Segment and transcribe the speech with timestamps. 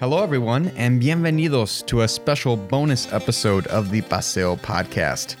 [0.00, 5.36] Hello, everyone, and bienvenidos to a special bonus episode of the Paseo podcast.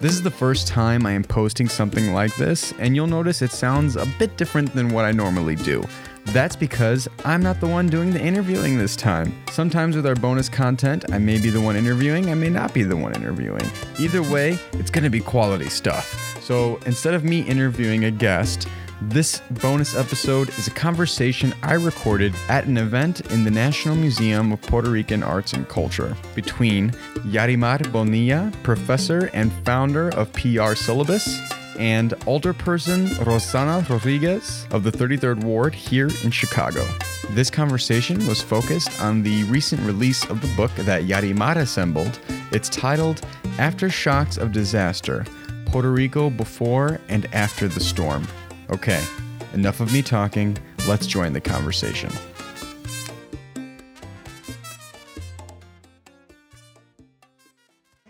[0.00, 3.52] This is the first time I am posting something like this, and you'll notice it
[3.52, 5.84] sounds a bit different than what I normally do.
[6.24, 9.32] That's because I'm not the one doing the interviewing this time.
[9.52, 12.82] Sometimes with our bonus content, I may be the one interviewing, I may not be
[12.82, 13.70] the one interviewing.
[14.00, 16.36] Either way, it's gonna be quality stuff.
[16.42, 18.66] So instead of me interviewing a guest,
[19.02, 24.52] this bonus episode is a conversation I recorded at an event in the National Museum
[24.52, 26.90] of Puerto Rican Arts and Culture between
[27.24, 31.40] Yarimar Bonilla, professor and founder of PR Syllabus,
[31.78, 36.86] and alderperson Rosana Rodriguez of the 33rd Ward here in Chicago.
[37.30, 42.18] This conversation was focused on the recent release of the book that Yarimar assembled.
[42.52, 43.22] It's titled
[43.56, 45.24] Aftershocks of Disaster
[45.66, 48.26] Puerto Rico Before and After the Storm.
[48.70, 49.04] Okay,
[49.52, 50.56] enough of me talking.
[50.86, 52.08] Let's join the conversation.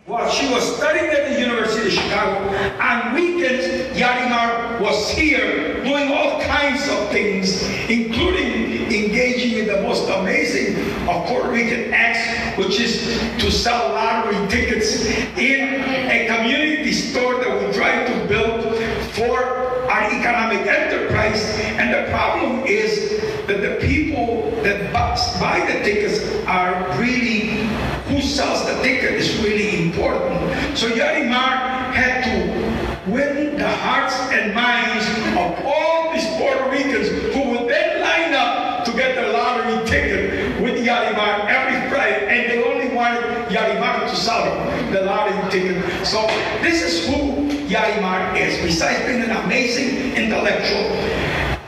[0.04, 3.64] While she was studying at the University of Chicago, on weekends,
[3.98, 10.76] Yarimar was here doing all kinds of things, including engaging in the most amazing
[11.08, 15.06] of Puerto Rican acts, which is to sell lottery tickets
[15.38, 18.76] in a community store that we tried to build
[19.14, 20.10] for our
[20.50, 21.58] economic enterprise.
[21.78, 27.66] And the problem is that the people that buy the tickets are really,
[28.08, 30.76] who sells the ticket is really important.
[30.76, 35.06] So Yarimar had to win the hearts and minds
[35.36, 40.60] of all these Puerto Ricans who would then line up to get the lottery ticket
[40.60, 42.26] with Yarimar every Friday.
[42.28, 44.44] And they only wanted Yarimar to sell
[44.90, 46.06] the Lord lottery ticket.
[46.06, 46.26] So
[46.62, 48.60] this is who Yarimar is.
[48.62, 50.90] Besides being an amazing intellectual,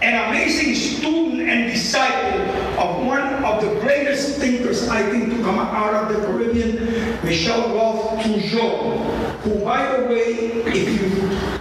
[0.02, 2.40] an amazing student and disciple
[2.80, 7.74] of one of the greatest thinkers, I think, to come out of the Caribbean, Michel
[7.74, 10.24] Rolph Trouillot, who, by the way,
[10.66, 11.08] if you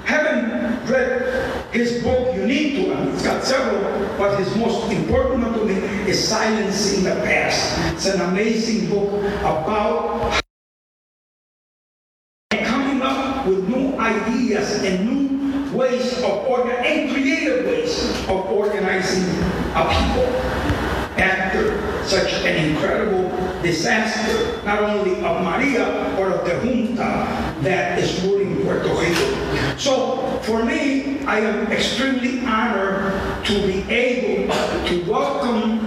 [0.05, 3.81] haven't read his book, you need to, and it's got several,
[4.17, 5.75] but his most important one to me
[6.09, 7.77] is Silencing the Past.
[7.93, 10.41] It's an amazing book about
[12.51, 13.97] coming up with new
[14.61, 19.23] ideas and new ways of organizing, and creative ways of organizing
[19.75, 20.27] a people
[21.17, 23.29] after such an incredible
[23.61, 29.77] disaster, not only of Maria, but of the junta that is ruling Puerto Rico.
[29.77, 34.53] So, for me, I am extremely honored to be able
[34.87, 35.79] to welcome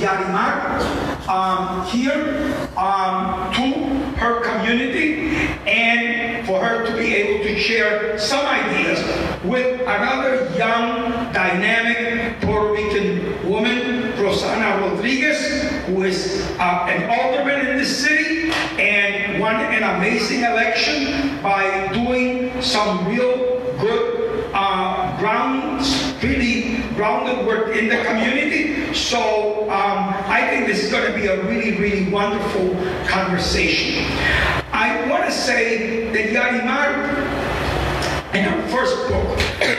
[0.00, 0.80] Yarimar
[1.28, 5.30] um, here um, to her community
[5.66, 8.98] and for her to be able to share some ideas
[9.44, 17.76] with another young, dynamic Puerto Rican woman, Rosana Rodriguez, who is uh, an alderman in
[17.78, 18.50] the city
[18.80, 27.76] and won an amazing election by doing some real good uh, grounds, really grounded work
[27.76, 28.94] in the community.
[28.94, 32.74] So um, I think this is going to be a really, really wonderful
[33.06, 34.59] conversation.
[34.80, 37.10] I want to say that Yarimar
[38.34, 39.28] in her first book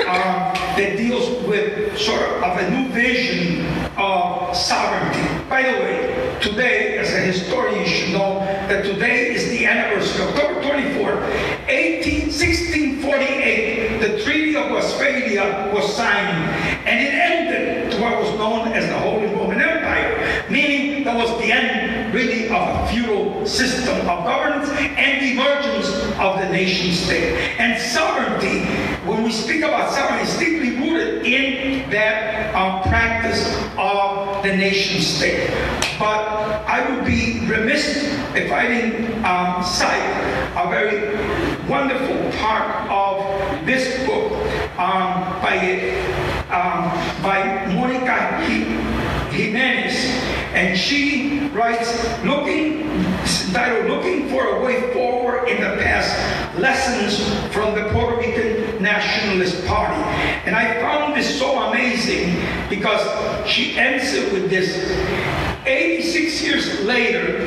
[0.07, 3.65] um, that deals with sort of, a new vision
[3.97, 5.27] of sovereignty.
[5.49, 10.23] By the way, today, as a historian, you should know that today is the anniversary,
[10.27, 11.23] October 24,
[11.67, 16.47] 18, 1648, the Treaty of Westphalia was signed,
[16.85, 21.35] and it ended to what was known as the Holy Roman Empire, meaning that was
[21.41, 25.89] the end, really, of a feudal system of governance and the emergence
[26.19, 27.35] of the nation state.
[27.59, 28.65] And sovereignty,
[29.05, 33.45] when we speak about sovereignty, is deeply rooted in that um, practice
[33.77, 35.49] of the nation state.
[35.99, 36.27] But
[36.65, 41.15] I would be remiss if I didn't um, cite a very
[41.67, 44.31] wonderful part of this book
[44.79, 45.91] um, by,
[46.49, 46.89] um,
[47.21, 48.43] by Monica
[49.31, 49.95] Jimenez.
[50.53, 52.89] And she writes, looking,
[53.51, 57.19] entitled Looking for a Way Forward in the Past, Lessons
[57.53, 60.01] from the Puerto Rican Nationalist Party.
[60.45, 63.03] And I found this so amazing because
[63.45, 64.89] she ends it with this.
[65.65, 67.45] 86 years later,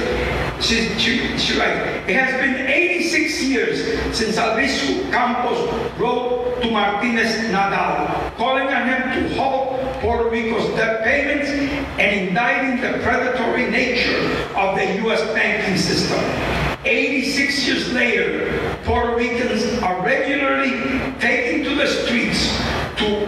[0.61, 5.59] she, she, she writes, it has been 86 years since Albizu Campos
[5.99, 11.49] wrote to Martinez Nadal, calling on him to halt Puerto Rico's debt payments
[11.99, 14.19] and indicting the predatory nature
[14.55, 15.23] of the U.S.
[15.33, 16.23] banking system.
[16.85, 20.73] 86 years later, Puerto Ricans are regularly
[21.21, 22.55] taken to the streets
[22.99, 23.25] to,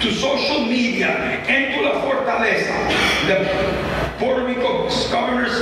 [0.00, 5.58] to social media and to La Fortaleza, the Puerto Rico's governor's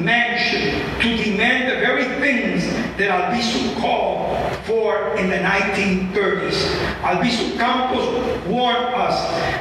[0.00, 4.21] mansion, to demand the very things that Albizu called
[4.82, 6.58] for in the 1930s.
[7.02, 8.06] Albizu Campos
[8.46, 9.16] warned us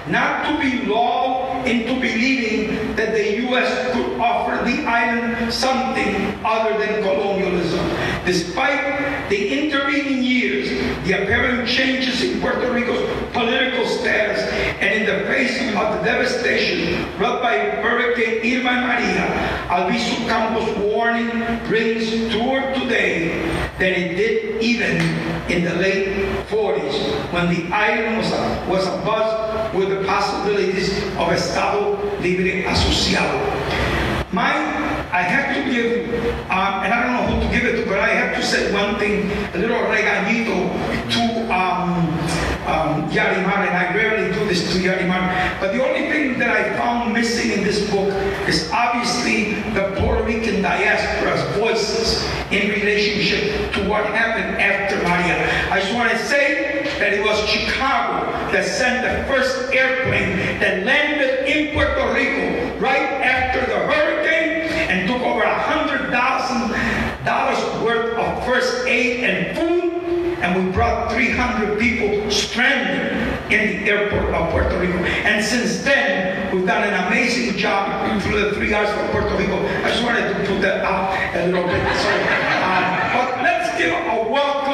[0.07, 3.93] not to be lulled into believing that the U.S.
[3.93, 7.85] could offer the island something other than colonialism.
[8.25, 10.69] Despite the intervening years,
[11.05, 14.41] the apparent changes in Puerto Rico's political status,
[14.81, 19.27] and in the face of the devastation brought by Hurricane Irma Maria,
[19.69, 21.29] Albizu Campos' warning
[21.69, 25.01] rings truer today than it did even
[25.49, 26.07] in the late
[26.53, 27.01] 40s
[27.33, 28.29] when the island was,
[28.69, 33.41] was abuzz with the possibilities of Estado Libre Asociado.
[34.31, 34.53] My,
[35.11, 36.13] I have to give,
[36.51, 38.71] um, and I don't know who to give it to, but I have to say
[38.71, 40.69] one thing, a little regañito
[41.15, 42.20] to um,
[42.67, 46.77] um, Yarimar, and I rarely do this to Yarimar, but the only thing that I
[46.77, 48.09] found missing in this book
[48.47, 55.71] is obviously the Puerto Rican diaspora's voices in relationship to what happened after Maria.
[55.71, 60.83] I just want to say that it was Chicago that sent the first airplane that
[60.85, 66.75] landed in Puerto Rico right after the hurricane and took over a hundred thousand
[67.25, 69.80] dollars worth of first aid and food
[70.51, 73.13] and we brought 300 people stranded
[73.51, 74.97] in the airport of Puerto Rico.
[75.23, 79.65] And since then, we've done an amazing job through the three hours for Puerto Rico.
[79.65, 81.81] I just wanted to put that out a little bit.
[81.97, 84.70] So, uh, but let's give a welcome,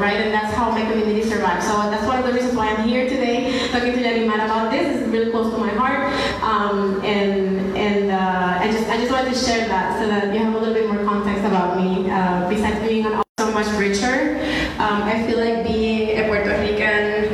[0.00, 0.16] right?
[0.16, 1.62] And that's how my community survived.
[1.62, 5.02] So that's one of the reasons why I'm here today talking to Yarimar about this.
[5.02, 6.12] It's really close to my heart.
[6.42, 10.40] Um, and and uh, I just I just wanted to share that so that you
[10.40, 12.10] have a little bit more context about me.
[12.10, 14.40] Uh, besides being an so much richer,
[14.78, 17.28] um, I feel like being a Puerto Rican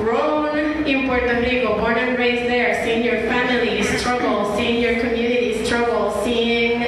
[0.00, 5.64] grown in Puerto Rico, born and raised there, seeing your family struggle, seeing your community
[5.64, 6.80] struggle, seeing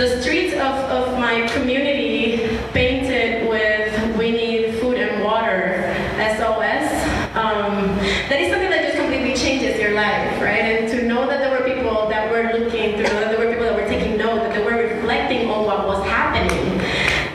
[0.00, 2.38] the streets of, of my community
[2.72, 6.88] painted with we need food and water, SOS.
[7.36, 7.84] Um,
[8.30, 10.64] that is something that just completely changes your life, right?
[10.64, 13.52] And to know that there were people that were looking, to know that there were
[13.52, 16.80] people that were taking note, that they were reflecting on what was happening,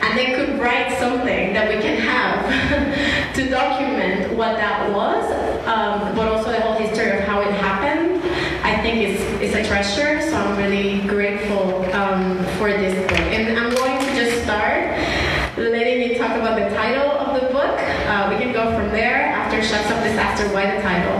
[0.02, 5.24] and they could write something that we can have to document what that was,
[5.68, 8.20] um, but also the whole history of how it happened.
[8.66, 10.20] I think is is a treasure.
[10.20, 14.98] So I'm really grateful um, for this book, and I'm going to just start
[15.56, 17.78] letting you talk about the title of the book.
[18.10, 19.36] Uh, we can go from there.
[20.36, 21.16] Aftershocks of why the title?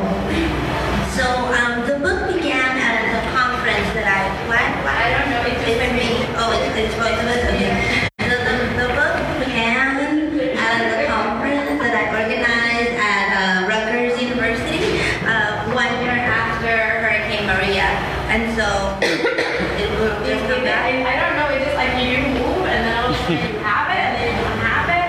[1.16, 1.25] So
[1.56, 4.92] um, the book began at a conference that I what, what?
[4.92, 6.20] I don't know, it's just it's me.
[6.20, 6.37] me.
[6.37, 7.40] Oh, it's, it's both of us.
[7.49, 7.73] Okay.
[8.20, 15.00] The, the, the book began at a conference that I organized at uh, Rutgers University
[15.25, 17.88] uh, one year after Hurricane Maria,
[18.28, 18.68] and so
[19.00, 20.92] it will just come back.
[20.92, 21.49] I, I don't know.
[21.56, 24.12] It's just like you move, and then all of a sudden you have it, and
[24.20, 25.08] then you don't have it.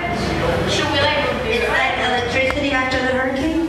[0.71, 1.75] Should we like move this It's way?
[1.75, 3.67] like electricity after the hurricane.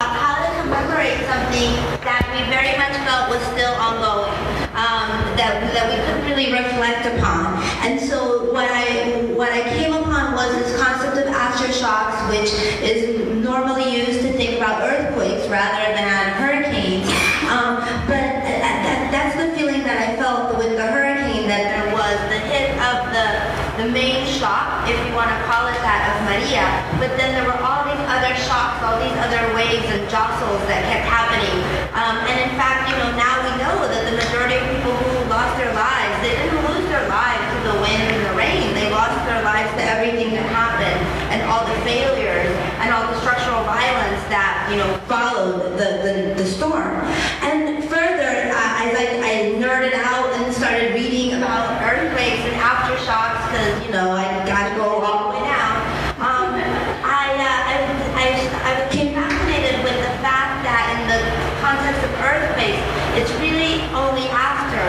[0.00, 1.70] How to commemorate something
[2.04, 4.32] that we very much felt was still ongoing,
[4.76, 7.58] um, that, that we couldn't really reflect upon.
[7.82, 12.52] And so what I what I came upon was this concept of aftershocks, which
[12.84, 17.08] is normally used to think about earthquakes rather than hurricanes.
[17.48, 21.88] Um, but uh, that, that's the feeling that I felt with the hurricane, that there
[21.92, 23.28] was the hit of the
[23.80, 26.68] the main shock, if you want to call it that, of Maria.
[27.00, 30.82] But then there were all these other shocks, all these other waves and jostles that
[30.90, 31.56] kept happening.
[31.94, 35.30] Um, and in fact, you know, now we know that the majority of people who
[35.30, 38.74] lost their lives, they didn't lose their lives to the wind and the rain.
[38.74, 40.98] They lost their lives to everything that happened
[41.30, 42.50] and all the failures
[42.82, 46.98] and all the structural violence that, you know, followed the, the, the storm.
[47.46, 53.46] And further, I, as I, I nerded out and started reading about earthquakes and aftershocks,
[53.46, 55.74] because, you know, I got to go all the way down,
[56.18, 56.58] um,
[57.06, 57.76] I, uh, I,
[58.18, 58.26] I,
[58.66, 61.20] I became fascinated with the fact that in the
[61.64, 62.82] context of earthquakes,
[63.16, 64.82] it's really only after,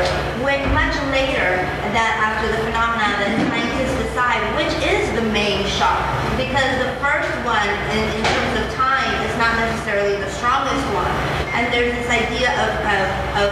[0.44, 1.62] when, much later,
[1.94, 6.01] that after the phenomena that scientists decide which is the main shock.
[6.34, 11.13] Because the first one, in, in terms of time, is not necessarily the strongest one.
[11.54, 13.06] And there's this idea of, of,
[13.38, 13.50] of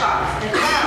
[0.00, 0.86] shocks as well.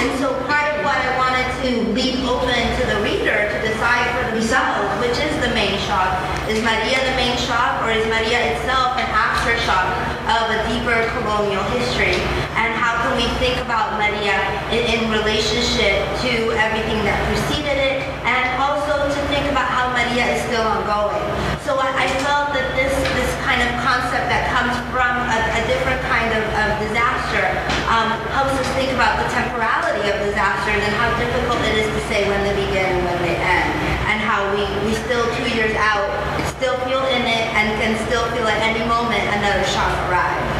[0.00, 4.06] And so part of what I wanted to leave open to the reader to decide
[4.14, 6.16] for themselves, which is the main shock.
[6.46, 9.90] Is Maria the main shock or is Maria itself an aftershock
[10.28, 12.14] of a deeper colonial history?
[12.54, 12.73] And
[13.14, 14.34] can we think about Maria
[14.74, 20.34] in, in relationship to everything that preceded it and also to think about how Maria
[20.34, 21.22] is still ongoing.
[21.62, 25.62] So I, I felt that this, this kind of concept that comes from a, a
[25.70, 27.54] different kind of, of disaster
[27.86, 32.00] um, helps us think about the temporality of disasters and how difficult it is to
[32.10, 33.70] say when they begin and when they end.
[34.10, 36.10] And how we, we still two years out
[36.58, 40.53] still feel in it and can still feel at any moment another shock arrive.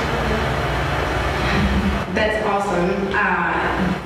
[2.14, 3.11] That's awesome.
[3.11, 3.50] Uh,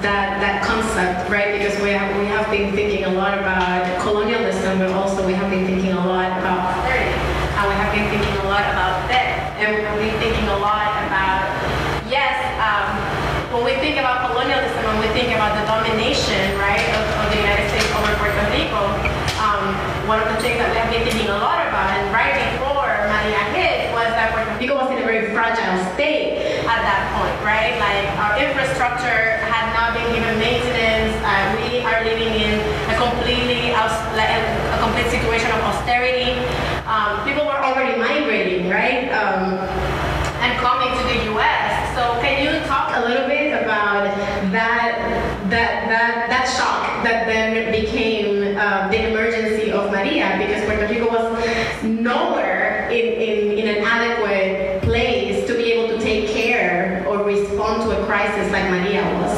[0.00, 1.53] that that concept, right?
[1.53, 5.53] Because we have we have been thinking a lot about colonialism, but also we have
[5.53, 9.53] been thinking a lot about austerity, and we have been thinking a lot about debt,
[9.61, 11.53] and we have been thinking a lot about
[12.09, 12.33] yes.
[12.65, 12.97] Um,
[13.53, 17.45] when we think about colonialism, when we think about the domination, right, of, of the
[17.45, 18.88] United States over Puerto Rico,
[19.45, 19.77] um,
[20.09, 22.88] one of the things that we have been thinking a lot about, and right before
[23.05, 26.38] Maria hit, was that Puerto Rico was in a very fragile state that
[27.49, 27.81] right?
[27.81, 31.17] Like our infrastructure had not been given maintenance.
[31.25, 32.61] Uh, we are living in
[32.93, 33.73] a completely
[34.21, 34.43] like a,
[34.85, 36.37] complete situation of austerity.
[36.85, 39.09] Um, people were already migrating, right?
[39.17, 39.57] Um,
[40.45, 41.97] and coming to the U.S.
[41.97, 44.05] So can you talk a little bit about
[44.52, 44.93] that
[45.49, 51.09] that that that shock that then became uh, the emergency of Maria because Puerto Rico
[51.09, 57.25] was nowhere in, in, in an adequate place to be able to take care or
[57.25, 59.37] respond to a crisis like Maria was.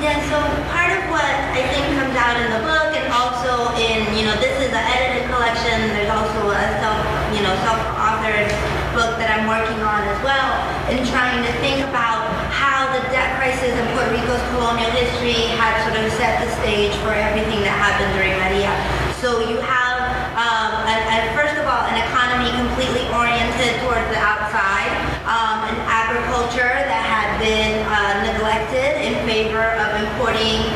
[0.00, 0.36] Yeah, so
[0.72, 4.56] part of what I think comes in the book and also in, you know, this
[4.62, 7.00] is an edited collection, there's also a self,
[7.36, 8.48] you know, self-authored
[8.96, 10.48] book that I'm working on as well,
[10.88, 15.76] in trying to think about how the debt crisis in Puerto Rico's colonial history had
[15.84, 18.72] sort of set the stage for everything that happened during Maria.
[19.20, 19.96] So you have,
[20.34, 24.90] um, a, a, first of all, an economy completely oriented towards the outside,
[25.28, 30.71] um, an agriculture that had been uh, neglected in favor of importing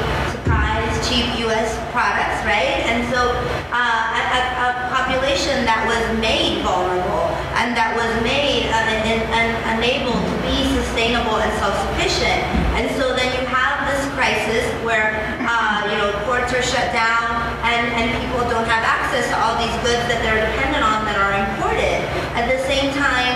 [1.46, 1.78] U.S.
[1.94, 2.82] products, right?
[2.90, 3.30] And so
[3.70, 3.78] uh,
[4.18, 7.30] a, a, population that was made vulnerable
[7.62, 12.42] and that was made uh, unable to be sustainable and self-sufficient.
[12.74, 17.46] And so then you have this crisis where uh, you know ports are shut down
[17.62, 21.14] and, and people don't have access to all these goods that they're dependent on that
[21.14, 22.02] are imported.
[22.34, 23.34] At the same time,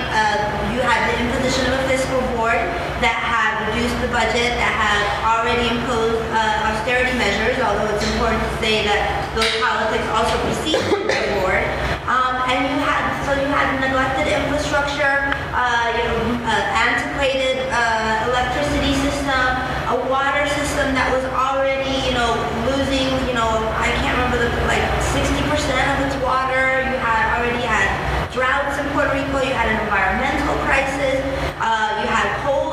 [4.01, 9.29] the budget, that had already imposed uh, austerity measures, although it's important to say that
[9.37, 11.61] those politics also preceded the board.
[12.09, 16.17] Um, and you had, so you had neglected infrastructure, uh, you know,
[16.49, 19.45] uh, antiquated uh, electricity system,
[19.93, 22.41] a water system that was already, you know,
[22.73, 26.89] losing, you know, I can't remember the, like 60% of its water.
[26.89, 27.93] You had already had
[28.33, 29.45] droughts in Puerto Rico.
[29.45, 31.21] You had an environmental crisis.
[31.61, 32.71] Uh, you had coal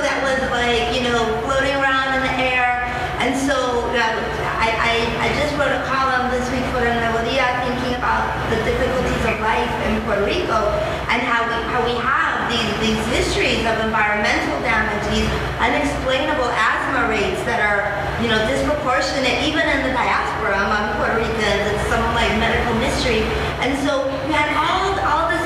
[0.00, 2.86] that was like, you know, floating around in the air.
[3.20, 4.00] And so uh,
[4.58, 4.94] I, I,
[5.24, 9.22] I just wrote a column this week for the Nuevo Dia thinking about the difficulties
[9.28, 10.72] of life in Puerto Rico
[11.12, 15.28] and how we, how we have these, these histories of environmental damage, these
[15.60, 21.62] unexplainable asthma rates that are, you know, disproportionate even in the diaspora among Puerto Ricans.
[21.72, 23.24] It's some like medical mystery.
[23.62, 25.42] And so we had all, all this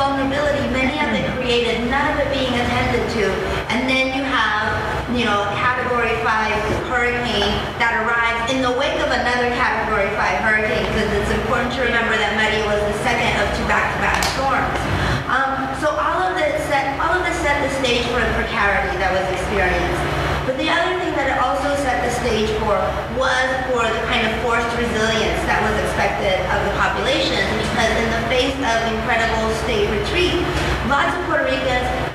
[0.00, 3.24] vulnerability, many of it created, none of it being attended to.
[3.68, 6.54] And then you have, you know, category five
[6.86, 7.50] hurricane
[7.82, 12.14] that arrives in the wake of another category five hurricane because it's important to remember
[12.14, 14.78] that Maria was the second of two back-to-back storms.
[15.26, 18.94] Um, so all of this set, all of this set the stage for the precarity
[19.02, 20.02] that was experienced.
[20.46, 22.78] But the other thing that it also set the stage for
[23.18, 28.08] was for the kind of forced resilience that was expected of the population because in
[28.14, 30.38] the face of incredible state retreat,
[30.86, 32.09] lots of Puerto Ricans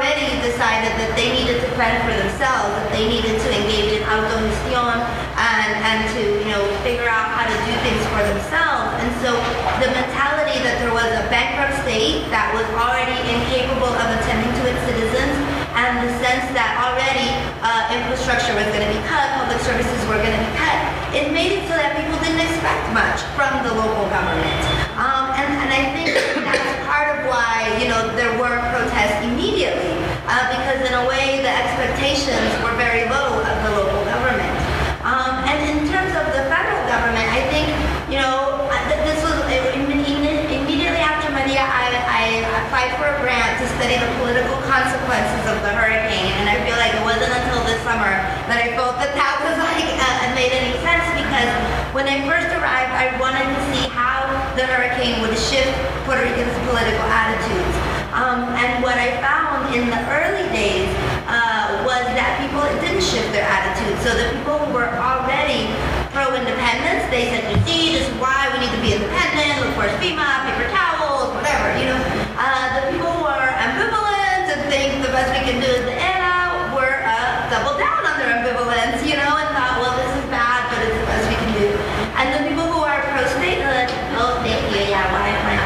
[0.00, 4.02] already decided that they needed to fend for themselves, that they needed to engage in
[4.08, 4.96] autogestión
[5.36, 8.96] and, and to, you know, figure out how to do things for themselves.
[8.96, 9.36] And so
[9.84, 14.62] the mentality that there was a bankrupt state that was already incapable of attending to
[14.72, 15.36] its citizens
[15.76, 17.28] and the sense that already
[17.60, 20.80] uh, infrastructure was going to be cut, public services were going to be cut,
[21.12, 24.64] it made it so that people didn't expect much from the local government.
[24.96, 29.96] Um, and, and I think that's part of why, you know, there were protests immediately,
[30.28, 34.52] uh, because in a way the expectations were very low of the local government.
[35.00, 37.70] Um, and in terms of the federal government, I think,
[38.10, 38.68] you know,
[39.06, 39.38] this was
[39.72, 42.22] immediately after Maria, I, I
[42.66, 46.76] applied for a grant to study the political consequences of the hurricane, and I feel
[46.76, 48.12] like it wasn't until this summer
[48.44, 51.48] that I felt that that was like uh, made any sense because
[51.96, 55.72] when I first arrived, I wanted to see how the hurricane would shift
[56.04, 57.72] Puerto Ricans' political attitudes.
[58.12, 60.92] Um, and what I found in the early days
[61.24, 63.96] uh, was that people didn't shift their attitudes.
[64.04, 65.72] So the people who were already
[66.12, 69.88] pro-independence, they said, you see, this is why we need to be independent, look for
[70.02, 72.00] FEMA, paper towels, whatever, you know.
[72.36, 75.98] Uh, the people who are ambivalent and think the best we can do is the
[75.98, 80.26] ELA were uh, doubled down on their ambivalence, you know, and thought, well, this is
[80.30, 81.66] bad, but it's the best we can do.
[82.14, 85.58] And the people who are pro-statehood, oh, thank you, yeah, why am I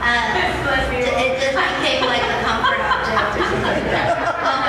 [0.00, 0.32] uh,
[1.12, 4.08] it just became like a comfort object or something like that.
[4.48, 4.64] Um,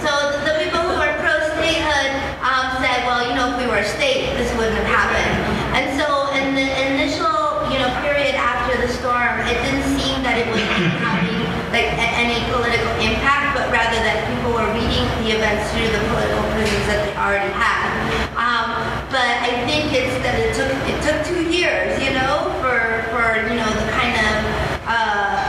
[0.00, 3.88] so the people who are pro-statehood um, said, well, you know, if we were a
[4.00, 5.36] state, this wouldn't have happened.
[5.76, 10.40] And so in the initial, you know, period after the storm, it didn't seem that
[10.40, 10.62] it was
[11.04, 11.26] having
[11.72, 16.42] like any political impact, but rather that people were reading the events through the political
[16.54, 17.90] prisms that they already had.
[18.38, 18.70] Um,
[19.10, 23.42] but I think it's that it took it took two years, you know, for for
[23.50, 24.34] you know the kind of
[24.86, 25.42] uh,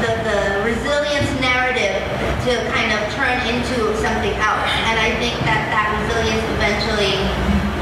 [0.00, 2.00] the the resilience narrative
[2.48, 4.64] to kind of turn into something else.
[4.88, 7.20] And I think that that resilience eventually,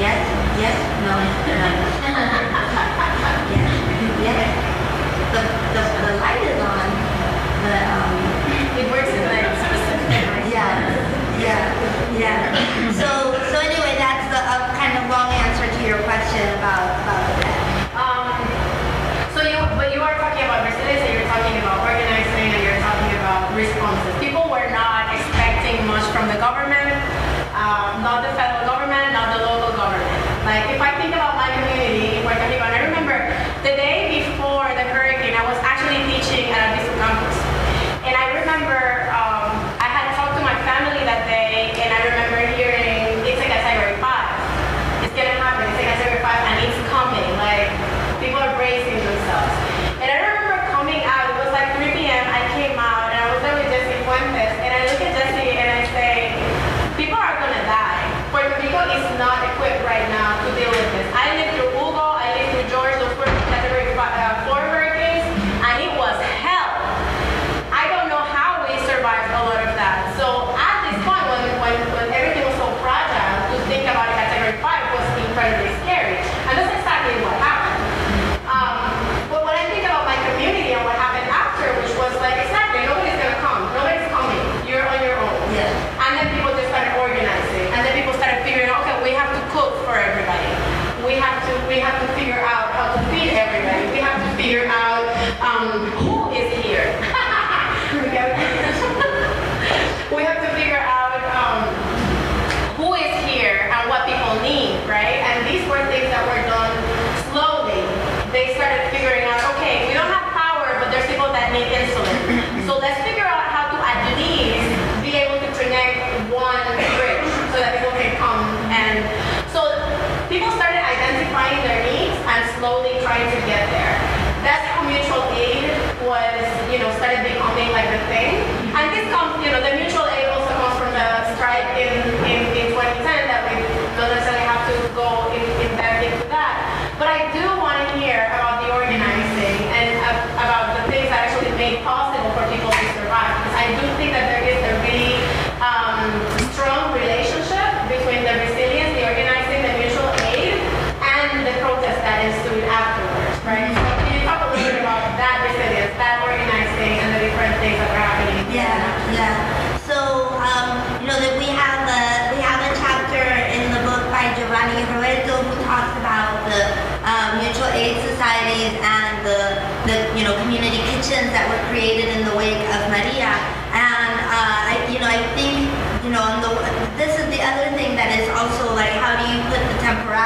[0.03, 0.19] yes,
[0.59, 0.75] yes,
[1.07, 1.71] no, no,
[3.55, 3.71] yes,
[4.27, 4.43] yes.
[5.31, 5.43] The,
[5.77, 6.89] the, the light is on,
[7.63, 8.15] but um,
[8.81, 10.83] It works in like specific yeah,
[11.39, 12.93] yeah, yeah.
[12.97, 13.06] So,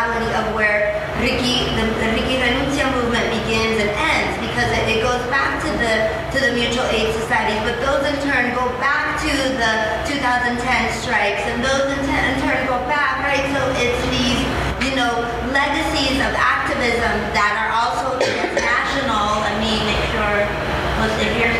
[0.01, 5.01] temporality of where Ricky the, the Ricky Renuncia movement begins and ends because it, it
[5.05, 9.21] goes back to the to the mutual aid societies, but those in turn go back
[9.21, 10.57] to the 2010
[11.05, 13.45] strikes, and those in, in turn go back, right?
[13.53, 14.41] So it's these
[14.89, 15.21] you know
[15.53, 19.45] legacies of activism that are also transnational.
[19.45, 20.49] Let me make sure
[20.97, 21.53] what's in here.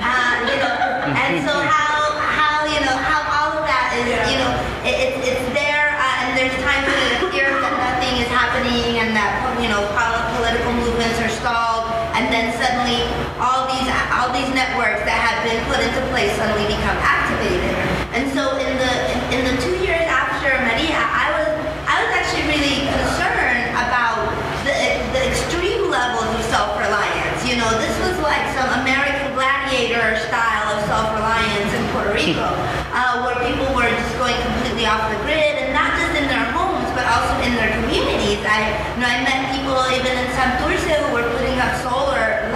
[0.00, 0.72] Uh, you know,
[1.12, 4.52] and so how how you know how all of that is you know
[4.88, 8.98] it, it's it's there uh, and there's times when it appears that nothing is happening
[8.98, 9.30] and that
[9.62, 11.86] you know pol- political movements are stalled
[12.18, 13.06] and then suddenly
[13.38, 17.78] all these all these networks that have been put into place suddenly become activated.
[18.10, 21.48] And so in the in, in the two years after Maria I was
[21.86, 24.34] I was actually really concerned about
[24.66, 27.46] the the extreme levels of self-reliance.
[27.46, 32.50] You know this was like some American gladiator style of self-reliance in Puerto Rico
[32.90, 36.50] uh, where people were just going completely off the grid and not just in their
[36.50, 38.42] homes but also in their communities.
[38.42, 42.11] I you know I met people even in Santurce who were putting up solar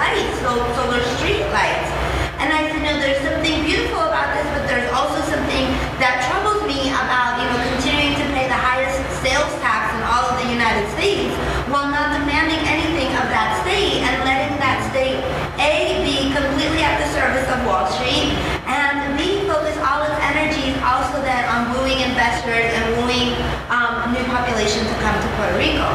[0.07, 1.90] lights, so solar street lights.
[2.38, 5.66] And I said, no, there's something beautiful about this, but there's also something
[5.99, 10.31] that troubles me about, you know, continuing to pay the highest sales tax in all
[10.31, 11.35] of the United States
[11.73, 15.19] while not demanding anything of that state and letting that state
[15.59, 18.31] A be completely at the service of Wall Street
[18.71, 23.35] and B focus all its energies also then on wooing investors and wooing
[23.73, 25.88] um, new population to come to Puerto Rico.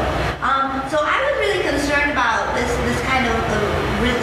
[0.44, 4.22] Um, so I was really concerned about this this kind of uh, re-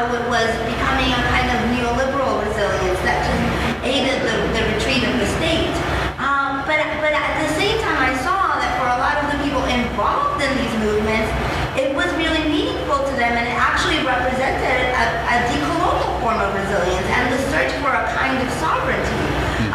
[0.00, 3.42] resilience and how it was becoming a kind of neoliberal resilience that just
[3.84, 5.74] aided the, the retreat of the state.
[6.16, 9.38] Um, but but at the same time, I saw that for a lot of the
[9.44, 11.28] people involved in these movements,
[11.76, 16.54] it was really meaningful to them, and it actually represented a, a decolonial form of
[16.54, 19.20] resilience and the search for a kind of sovereignty.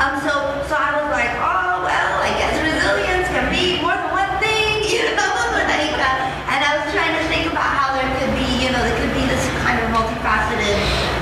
[0.01, 0.33] Um, so
[0.65, 4.81] so I was like, oh well, I guess resilience can be more than one thing,
[4.87, 8.47] you know, like, uh, and I was trying to think about how there could be,
[8.61, 10.77] you know, there could be this kind of multifaceted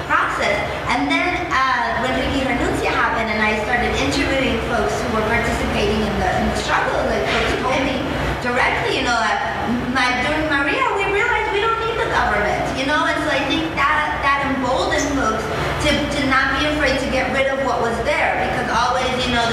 [0.06, 0.60] process.
[0.92, 6.04] And then uh, when Ricky Renuncia happened, and I started interviewing folks who were participating
[6.04, 7.96] in the, in the struggle, like folks told me
[8.44, 12.86] directly, you know, that my, during Maria, we realized we don't need the government, you
[12.86, 15.46] know, and so I think that that emboldened folks
[15.88, 19.34] to, to not be afraid to get rid of what was there, because always, you
[19.34, 19.46] know,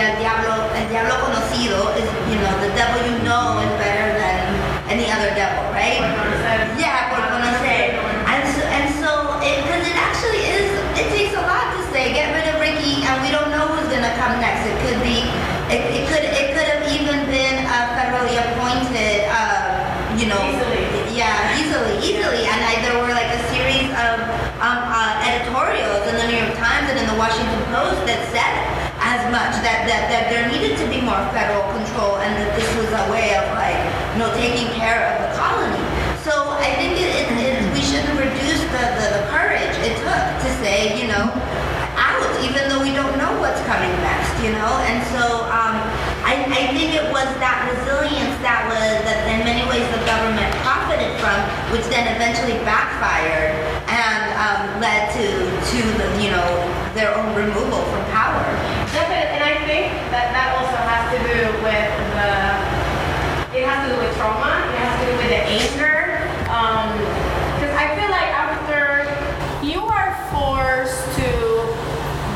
[0.00, 4.38] el diablo, el diablo conocido is, you know, the devil you know is better than
[4.88, 5.98] any other devil, right?
[6.78, 7.98] Yeah, por conocer.
[8.30, 9.10] And so, and so,
[9.42, 13.16] because it, actually is, it takes a lot to say, get rid of Ricky, and
[13.26, 14.66] we don't know who's gonna come next.
[14.70, 15.26] It could be,
[15.66, 21.18] it, it could, it could have even been a federally appointed, uh, you know, Easily.
[21.18, 22.46] yeah, easily, easily.
[22.46, 24.16] And I, there were like a series of
[24.62, 28.57] um, uh, editorials in the New York Times and in the Washington Post that said
[29.30, 32.88] much that, that, that there needed to be more federal control and that this was
[32.92, 33.76] a way of like,
[34.16, 35.80] you know, taking care of the colony.
[36.24, 40.24] So I think it, it, it, we shouldn't reduce the, the, the courage it took
[40.44, 41.28] to say, you know,
[41.96, 44.72] out, even though we don't know what's coming next, you know?
[44.88, 45.76] And so um,
[46.24, 50.48] I, I think it was that resilience that was, that in many ways the government
[50.64, 51.36] profited from,
[51.74, 53.52] which then eventually backfired
[53.88, 56.48] and um, led to, to the, you know,
[56.94, 58.47] their own removal from power
[61.10, 61.88] to do with
[62.20, 62.32] the,
[63.56, 66.20] it has to do with trauma, it has to do with the anger.
[66.44, 69.08] Because um, I feel like after
[69.64, 71.28] you are forced to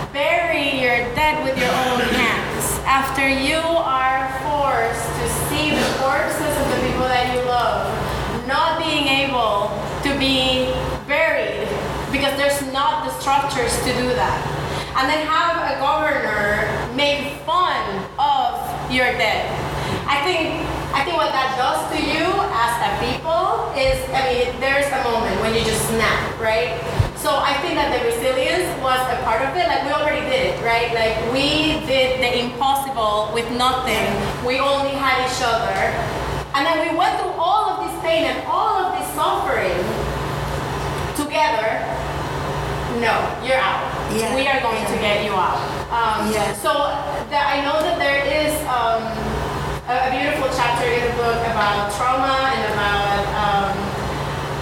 [0.08, 6.54] bury your dead with your own hands, after you are forced to see the corpses
[6.56, 7.92] of the people that you love,
[8.48, 9.68] not being able
[10.00, 10.72] to be
[11.04, 11.68] buried
[12.08, 14.40] because there's not the structures to do that.
[14.96, 18.04] And then have a governor make fun
[18.92, 19.48] of your dead.
[20.04, 24.60] I think I think what that does to you as a people is I mean
[24.60, 26.76] there's a moment when you just snap, right?
[27.16, 29.64] So I think that the resilience was a part of it.
[29.64, 30.92] Like we already did it, right?
[30.92, 34.04] Like we did the impossible with nothing.
[34.44, 35.72] We only had each other.
[36.52, 39.80] And then we went through all of this pain and all of this suffering
[41.16, 41.80] together.
[43.00, 44.01] No, you're out.
[44.16, 44.34] Yeah.
[44.36, 45.60] We are going to get you out.
[45.88, 46.52] Um, Yeah.
[46.54, 46.72] So
[47.32, 49.00] that I know that there is um,
[49.88, 53.72] a, a beautiful chapter in the book about trauma and about um,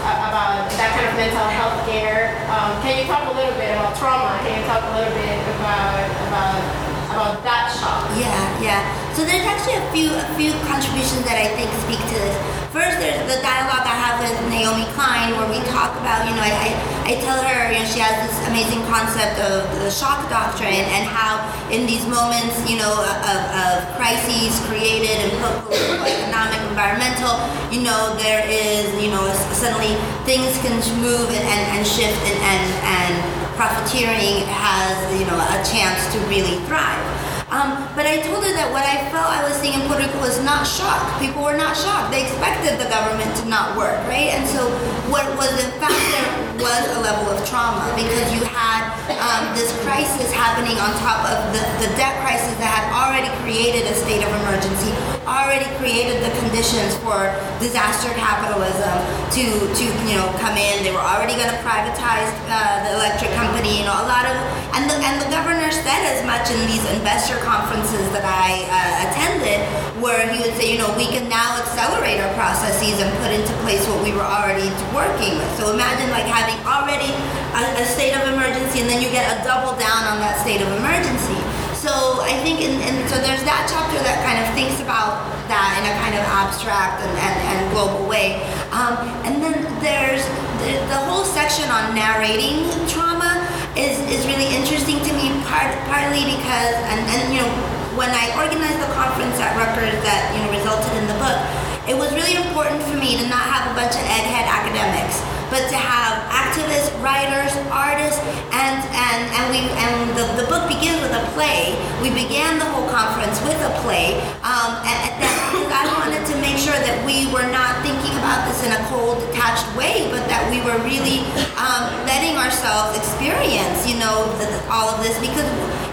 [0.07, 2.39] about that kind of mental health care.
[2.51, 4.39] Um, can you talk a little bit about trauma?
[4.47, 5.99] Can you talk a little bit about
[6.31, 6.63] about
[7.11, 8.07] about that shock?
[8.15, 8.31] Yeah,
[8.63, 8.83] yeah.
[9.19, 12.37] So there's actually a few a few contributions that I think speak to this.
[12.71, 16.47] First, there's the dialogue I have with Naomi Klein where we talk about, you know,
[16.47, 16.69] I, I,
[17.03, 21.03] I tell her, you know, she has this amazing concept of the shock doctrine and
[21.03, 21.43] how
[21.75, 27.43] in these moments, you know, of, of crises created in political, economic, environmental,
[27.75, 32.39] you know, there is, you know, suddenly things can move and, and, and shift and,
[32.47, 33.15] and, and
[33.59, 37.10] profiteering has, you know, a chance to really thrive.
[37.51, 40.23] Um, but I told her that what I felt I was seeing in Puerto Rico
[40.23, 41.03] was not shock.
[41.19, 42.15] People were not shocked.
[42.15, 44.31] They expected the government to not work, right?
[44.31, 44.71] And so
[45.11, 46.31] what was in fact there
[46.63, 48.87] was a level of trauma because you had
[49.19, 53.83] um, this crisis happening on top of the, the debt crisis that had already created
[53.91, 54.95] a state of emergency,
[55.31, 57.31] already created the conditions for
[57.63, 58.91] disaster capitalism
[59.31, 59.45] to,
[59.79, 60.83] to you know, come in.
[60.83, 64.35] They were already going to privatize uh, the electric company, you know, a lot of,
[64.75, 69.07] and the, and the governor said as much in these investor conferences that I uh,
[69.07, 69.63] attended,
[70.03, 73.55] where he would say, you know, we can now accelerate our processes and put into
[73.63, 75.51] place what we were already working with.
[75.55, 77.15] So imagine like having already
[77.55, 80.59] a, a state of emergency and then you get a double down on that state
[80.59, 81.39] of emergency.
[81.81, 85.81] So I think, in, in, so there's that chapter that kind of thinks about that
[85.81, 88.45] in a kind of abstract and, and, and global way.
[88.69, 90.21] Um, and then there's
[90.61, 93.49] the, the whole section on narrating trauma
[93.81, 97.49] is, is really interesting to me, part, partly because, and, and you know,
[97.97, 101.41] when I organized the conference at Rutgers that you know resulted in the book,
[101.89, 105.67] it was really important for me to not have a bunch of egghead academics, but
[105.69, 108.23] to have activists, writers, artists,
[108.55, 111.75] and and and we and the, the book begins with a play.
[112.03, 114.15] We began the whole conference with a play,
[114.47, 118.47] um, and, and that I wanted to make sure that we were not thinking about
[118.47, 121.27] this in a cold, detached way, but that we were really
[121.59, 125.47] um, letting ourselves experience, you know, the- all of this because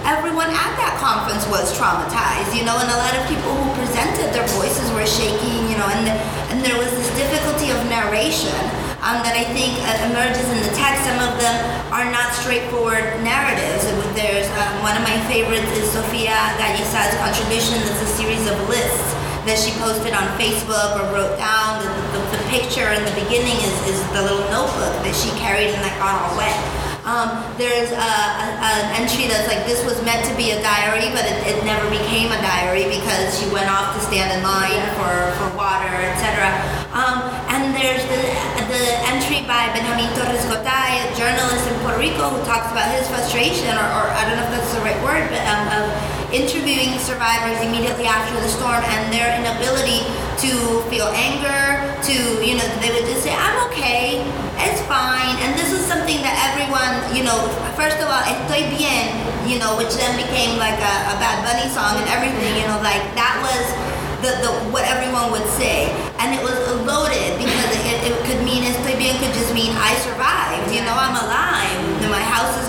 [0.05, 4.29] everyone at that conference was traumatized, you know, and a lot of people who presented
[4.31, 6.05] their voices were shaking, you know, and
[6.53, 8.53] and there was this difficulty of narration
[9.05, 11.05] um, that I think uh, emerges in the text.
[11.05, 11.55] Some of them
[11.93, 13.85] are not straightforward narratives.
[14.17, 17.77] There's um, one of my favorites is Sofia Gallisá's contribution.
[17.85, 19.13] That's a series of lists
[19.45, 21.79] that she posted on Facebook or wrote down.
[21.79, 25.71] The, the, the picture in the beginning is, is the little notebook that she carried
[25.71, 26.57] and that got all wet.
[27.07, 31.07] Um, there's a, a, an entry that's like this was meant to be a diary,
[31.15, 34.83] but it, it never became a diary because she went off to stand in line
[34.99, 36.51] for, for water, etc.
[36.91, 38.19] Um, and there's the,
[38.67, 43.07] the entry by Benjamin Torres Gotay, a journalist in Puerto Rico, who talks about his
[43.07, 45.63] frustration, or, or I don't know if that's the right word, but um,
[46.31, 50.03] interviewing survivors immediately after the storm and their inability
[50.43, 54.21] to feel anger, to, you know, they would just say, I'm okay,
[54.59, 55.39] it's fine.
[55.47, 57.37] And this is something that everyone, you know,
[57.79, 59.07] first of all, estoy bien,
[59.47, 62.79] you know, which then became like a, a Bad Bunny song and everything, you know,
[62.83, 63.63] like that was
[64.19, 65.87] the, the what everyone would say.
[66.19, 69.95] And it was loaded because it, it could mean estoy bien could just mean I
[70.03, 71.79] survived, you know, I'm alive.
[72.07, 72.67] My house is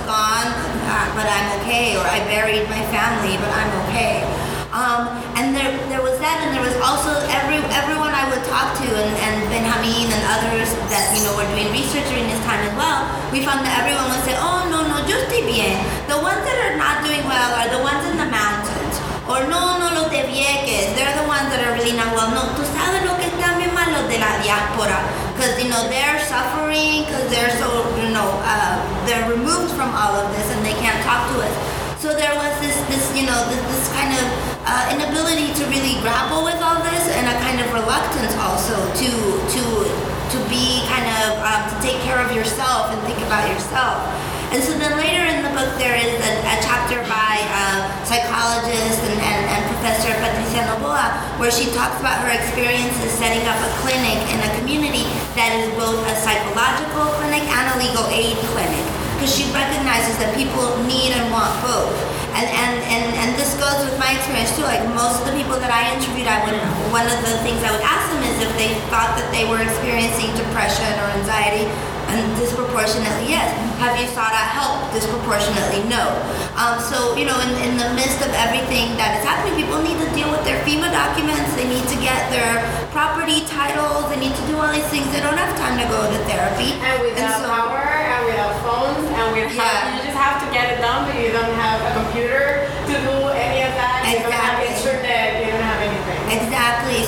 [1.18, 1.98] but I'm okay.
[1.98, 4.22] Or I buried my family, but I'm okay.
[4.70, 8.78] Um, and there, there was that, and there was also every everyone I would talk
[8.78, 12.62] to, and, and Benjamin and others that you know were doing research during this time
[12.62, 13.02] as well.
[13.35, 15.74] We found that everyone would say, "Oh no, no, yo estoy bien."
[16.07, 18.94] The ones that are not doing well are the ones in the mountains,
[19.26, 20.94] or no, no, los de Vieques.
[20.94, 22.31] They're the ones that are really not well.
[22.31, 25.02] No, tú sabes lo que están bien mal los de la diáspora,
[25.35, 28.78] because you know they're suffering, because they're so you know uh,
[29.09, 31.55] they're removed from all of this and they can't talk to us.
[31.97, 34.27] So there was this, this you know, this, this kind of
[34.68, 39.11] uh, inability to really grapple with all this, and a kind of reluctance also to
[39.57, 39.62] to
[40.31, 44.05] to be kind of um, to take care of yourself and think about yourself.
[44.53, 49.01] And so then later in the book there is a, a chapter by a psychologist
[49.09, 53.71] and, and, and professor Patricia Noboa where she talks about her experiences setting up a
[53.85, 55.05] clinic in a community
[55.37, 58.97] that is both a psychological clinic and a legal aid clinic.
[59.18, 61.90] Because she recognizes that people need and want both.
[62.38, 64.62] And, and, and, and this goes with my experience too.
[64.62, 66.54] Like most of the people that I interviewed, I would
[66.94, 69.59] one of the things I would ask them is if they thought that they were
[69.59, 71.66] experiencing depression or anxiety
[72.09, 73.53] and disproportionately, yes.
[73.79, 74.77] Have you sought out help?
[74.97, 76.03] Disproportionately, no.
[76.57, 80.01] Um, so, you know, in, in the midst of everything that is happening, people need
[80.01, 81.53] to deal with their FEMA documents.
[81.55, 84.09] They need to get their property titles.
[84.11, 85.07] They need to do all these things.
[85.12, 86.75] They don't have time to go to therapy.
[86.81, 89.94] And without so- power, and without phones, and without, Yeah.
[89.94, 93.14] you just have to get it done, but you don't have a computer to do
[93.37, 94.09] any of that.
[94.09, 94.75] You don't have Exactly.
[94.75, 96.21] internet, you don't have anything.
[96.40, 97.05] Exactly.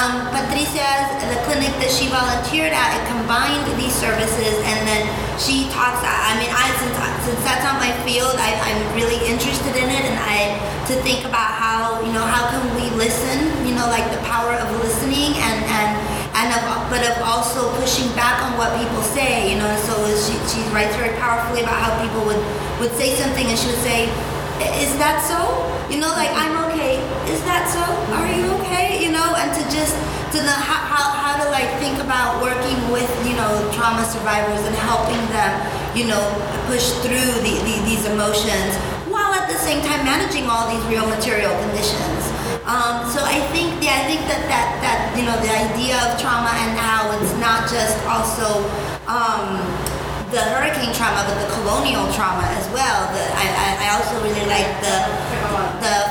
[0.00, 5.04] Um, Patricia's, the clinic that she volunteered at, it combined these services, and then
[5.36, 6.00] she talks.
[6.00, 6.96] I mean, I since
[7.28, 10.56] since that's not my field, I, I'm really interested in it, and I
[10.88, 14.56] to think about how you know how can we listen, you know, like the power
[14.56, 15.90] of listening, and and
[16.32, 19.68] and of, but of also pushing back on what people say, you know.
[19.84, 22.40] So she she writes very powerfully about how people would
[22.80, 24.08] would say something, and she would say.
[24.60, 25.40] Is that so?
[25.88, 26.69] You know, like I'm okay.
[27.30, 27.86] Is that so?
[28.18, 28.98] Are you okay?
[28.98, 29.94] You know, and to just
[30.34, 34.58] to know how, how, how to like think about working with you know trauma survivors
[34.66, 35.50] and helping them
[35.94, 36.22] you know
[36.66, 38.74] push through the, the, these emotions
[39.10, 42.30] while at the same time managing all these real material conditions.
[42.66, 46.18] Um, so I think yeah I think that that that you know the idea of
[46.18, 48.66] trauma and how it's not just also.
[49.06, 49.62] Um,
[50.30, 53.02] the hurricane trauma, but the colonial trauma as well.
[53.10, 54.96] The, I, I, also really like the
[55.82, 56.09] the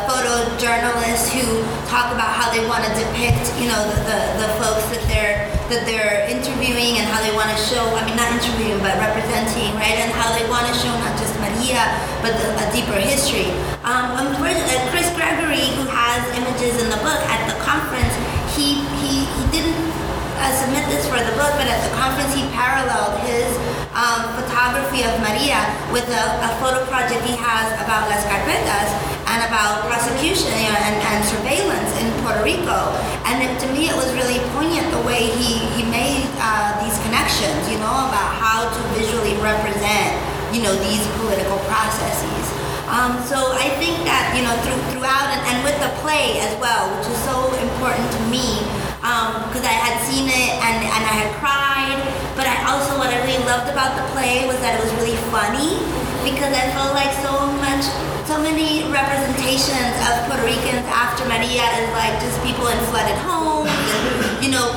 [0.60, 4.84] photojournalists who talk about how they want to depict, you know, the, the, the folks
[4.92, 7.80] that they're that they're interviewing and how they want to show.
[7.96, 9.96] I mean, not interviewing, but representing, right?
[10.04, 11.80] And how they want to show not just Maria,
[12.20, 13.48] but the, a deeper history.
[13.88, 18.12] Um, Chris, uh, Chris Gregory, who has images in the book at the conference,
[18.52, 19.80] he he, he didn't
[20.44, 23.48] uh, submit this for the book, but at the conference he paralleled his
[23.96, 25.64] um, photography of Maria
[25.96, 30.82] with a, a photo project he has about Las Carpetas and about prosecution you know,
[30.90, 32.98] and, and surveillance in Puerto Rico.
[33.30, 36.98] And it, to me, it was really poignant the way he, he made uh, these
[37.06, 40.18] connections, you know, about how to visually represent,
[40.50, 42.46] you know, these political processes.
[42.90, 46.50] Um, so I think that you know through, throughout and, and with the play as
[46.58, 48.66] well, which is so important to me
[49.46, 52.02] because I had seen it and, and I had cried.
[52.34, 55.22] But I also what I really loved about the play was that it was really
[55.30, 55.78] funny
[56.24, 57.84] because I felt like so much,
[58.28, 63.70] so many representations of Puerto Ricans after Maria is like just people in flooded homes,
[63.70, 64.68] and, you know,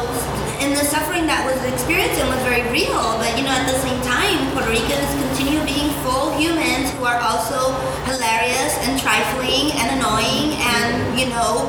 [0.63, 3.19] and the suffering that was experienced was very real.
[3.19, 7.19] But you know, at the same time, Puerto Ricans continue being full humans who are
[7.19, 7.75] also
[8.07, 11.67] hilarious and trifling and annoying and you know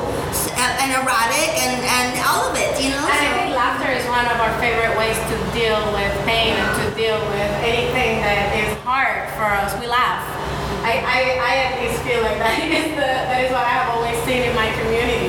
[0.54, 2.78] uh, and erotic and and all of it.
[2.78, 3.02] You know.
[3.02, 6.86] I think laughter is one of our favorite ways to deal with pain and to
[6.94, 9.74] deal with anything that is hard for us.
[9.82, 10.22] We laugh.
[10.84, 13.88] I, I, I at least feel like that is the that is what I have
[13.96, 15.23] always seen in my community,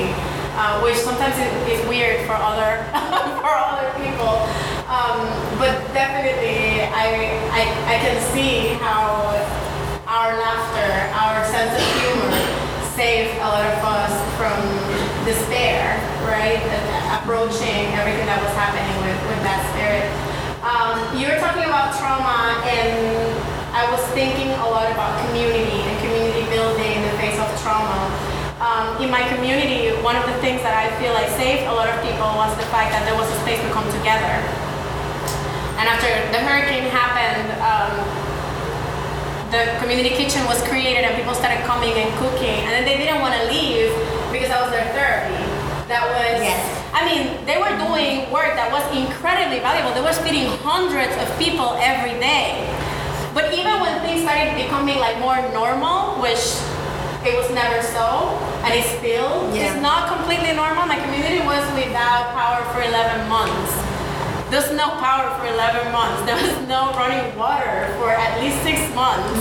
[0.65, 1.37] uh, which sometimes
[1.69, 2.81] is, weird for other
[3.45, 4.41] for other people.
[4.89, 5.21] Um,
[5.61, 9.29] but definitely, I, I I can see how
[10.09, 12.33] our laughter, our sense of humor,
[12.97, 14.57] saved a lot of us from
[15.29, 16.57] despair, right?
[17.21, 20.09] Approaching everything that was happening with, with that spirit.
[20.65, 23.37] Um, you were talking about trauma, and
[23.69, 28.09] I was thinking a lot about community and community building in the face of trauma.
[28.55, 29.21] Um, in my
[29.55, 32.51] community, one of the things that I feel like saved a lot of people was
[32.59, 34.35] the fact that there was a space to come together.
[35.79, 37.95] And after the hurricane happened, um,
[39.55, 43.21] the community kitchen was created and people started coming and cooking and then they didn't
[43.23, 43.87] want to leave
[44.33, 45.37] because that was their therapy
[45.87, 46.59] that was Yes.
[46.91, 51.29] i mean they were doing work that was incredibly valuable they were feeding hundreds of
[51.39, 52.67] people every day
[53.37, 56.41] but even when things started becoming like more normal which
[57.25, 59.73] it was never so and it still Yeah.
[59.73, 63.85] is not completely normal my community was without power for 11 months
[64.51, 66.21] there's no power for 11 months.
[66.29, 69.33] There was no running water for at least six months.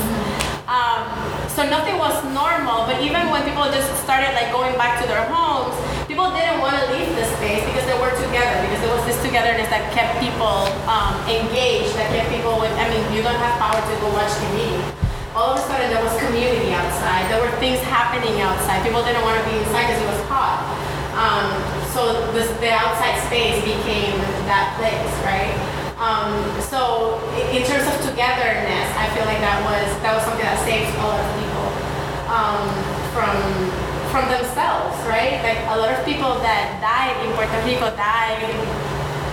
[0.64, 1.05] Um,
[1.47, 2.89] so nothing was normal.
[2.89, 5.76] But even when people just started like going back to their homes,
[6.09, 8.57] people didn't want to leave the space because they were together.
[8.64, 11.93] Because there was this togetherness that kept people um, engaged.
[12.01, 12.72] That kept people with.
[12.80, 14.93] I mean, you don't have power to go watch TV.
[15.35, 17.26] All of a sudden, there was community outside.
[17.26, 18.87] There were things happening outside.
[18.87, 20.62] People didn't want to be inside because it was hot.
[21.18, 21.51] Um,
[21.91, 24.14] so the outside space became
[24.47, 25.51] that place, right?
[25.99, 27.18] Um, so
[27.51, 31.03] in terms of togetherness, I feel like that was that was something that saved a
[31.03, 31.66] lot of people
[32.30, 32.62] um,
[33.11, 33.35] from
[34.14, 35.43] from themselves, right?
[35.43, 38.39] Like a lot of people that died in Puerto Rico died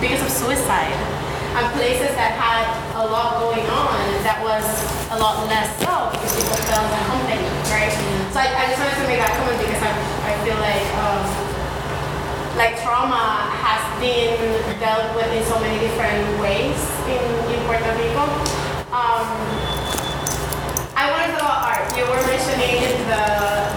[0.01, 1.20] because of suicide.
[1.51, 2.63] And places that had
[2.95, 4.63] a lot going on that was
[5.11, 7.91] a lot less so because people felt accompanied, right?
[8.31, 11.23] So I, I just wanted to make that comment because I, I feel like um,
[12.55, 14.39] like trauma has been
[14.79, 16.79] dealt with in so many different ways
[17.11, 17.19] in,
[17.51, 18.23] in Puerto Rico.
[18.95, 19.27] Um,
[20.95, 21.83] I want to talk about art.
[21.99, 22.79] You were mentioning
[23.11, 23.23] the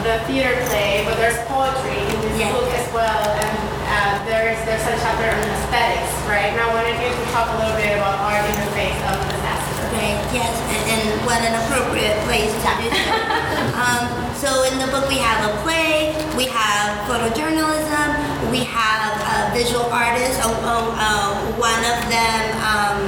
[0.06, 2.50] the theater play, but there's poetry in this Yes.
[2.54, 3.56] book as well, and
[3.90, 6.50] uh, there's there's a chapter on aesthetics, right?
[6.54, 9.18] And I wanted you to talk a little bit about art in the face of
[9.26, 9.90] disaster.
[9.90, 13.10] Okay, yes, and, and what an appropriate place to do so.
[13.82, 14.06] um,
[14.38, 18.06] so in the book we have a play, we have photojournalism,
[18.54, 20.38] we have uh, visual artists.
[20.46, 23.02] Oh, oh, uh, one of them, um,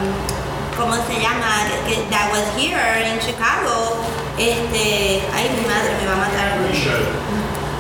[0.75, 1.71] ¿cómo se llama?
[2.11, 3.95] That was here in Chicago.
[4.43, 6.47] Este, ay mi madre me va a matar.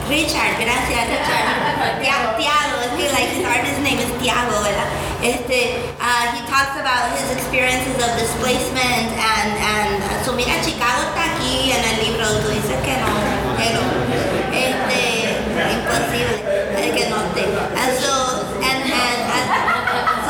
[0.09, 1.99] Richard, gracias Richard.
[2.01, 4.87] Tia- Tiago, es que like his artist name is Tiago, ¿verdad?
[5.27, 11.03] Este, uh, he talks about his experiences of displacement and, and uh, so mira, Chicago
[11.11, 13.83] está aquí en el libro, tú dices que no, no.
[14.55, 17.43] Este, imposible, que no te.
[17.43, 18.15] And so,
[18.63, 19.47] and, and, and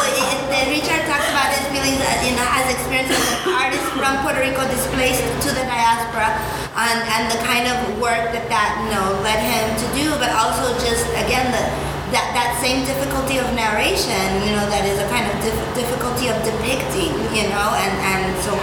[0.01, 3.84] so este, Richard talks about his feelings, uh, you know, as experiences as an artist
[4.01, 6.40] from Puerto Rico displaced to the diaspora,
[6.72, 10.32] and, and the kind of work that that you know led him to do, but
[10.32, 15.07] also just again the that that same difficulty of narration, you know, that is a
[15.11, 18.54] kind of dif- difficulty of depicting, you know, and and so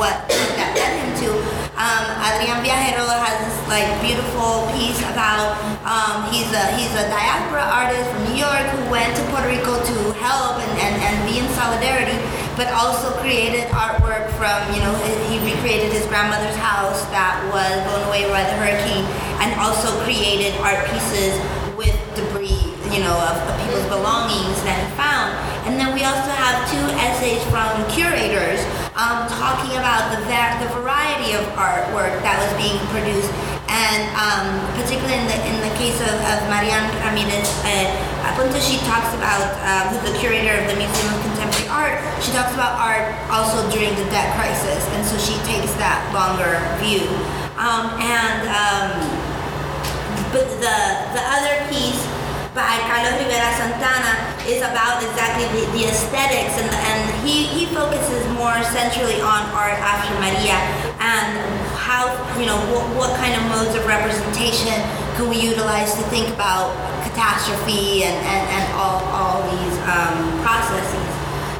[0.00, 0.16] what
[0.56, 1.28] that led him to.
[1.76, 7.68] Um, Adrian Viajero has this like beautiful piece about um, he's a he's a diaspora
[7.68, 11.36] artist from New York who went to Puerto Rico to help and, and, and be
[11.36, 12.16] in solidarity,
[12.56, 14.96] but also created artwork from you know
[15.28, 19.04] he recreated his grandmother's house that was blown away by the hurricane,
[19.44, 21.36] and also created art pieces
[22.92, 25.34] you know of, of people's belongings that he found.
[25.66, 28.62] And then we also have two essays from curators
[28.94, 33.28] um, talking about the, va- the variety of artwork that was being produced.
[33.66, 38.16] And um, particularly in the, in the case of, of Marianne Ramirez, uh,
[38.62, 42.54] she talks about, uh, who's the curator of the Museum of Contemporary Art, she talks
[42.54, 44.86] about art also during the debt crisis.
[44.94, 47.04] And so she takes that longer view.
[47.58, 48.90] Um, and um,
[50.32, 50.78] but the,
[51.16, 52.00] the other piece
[52.56, 58.24] by Carlos Rivera Santana is about exactly the, the aesthetics and, and he, he focuses
[58.32, 60.56] more centrally on art after Maria
[60.96, 61.36] and
[61.76, 62.08] how,
[62.40, 64.72] you know, what, what kind of modes of representation
[65.20, 66.72] can we utilize to think about
[67.04, 71.05] catastrophe and, and, and all, all these um, processes.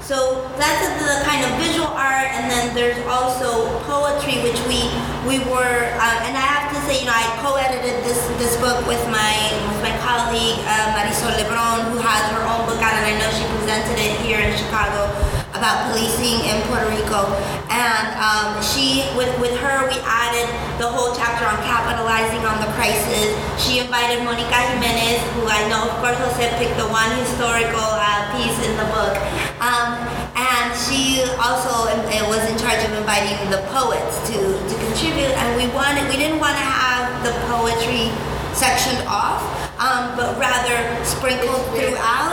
[0.06, 4.86] So that's the kind of visual art, and then there's also poetry, which we
[5.26, 8.86] we were, um, and I have to say, you know, I co-edited this this book
[8.86, 9.34] with my
[9.66, 13.26] with my colleague uh, Marisol LeBrón, who has her own book out, and I know
[13.34, 15.10] she presented it here in Chicago
[15.56, 17.32] about policing in Puerto Rico.
[17.72, 20.46] And um, she, with with her, we added
[20.76, 23.32] the whole chapter on capitalizing on the crisis.
[23.56, 28.28] She invited Monica Jimenez, who I know, of course, Jose picked the one historical uh,
[28.36, 29.16] piece in the book.
[29.60, 29.96] Um,
[30.36, 35.32] and she also um, was in charge of inviting the poets to, to contribute.
[35.32, 38.12] And we wanted, we didn't want to have the poetry
[38.52, 39.40] sectioned off,
[39.80, 42.25] um, but rather sprinkled throughout.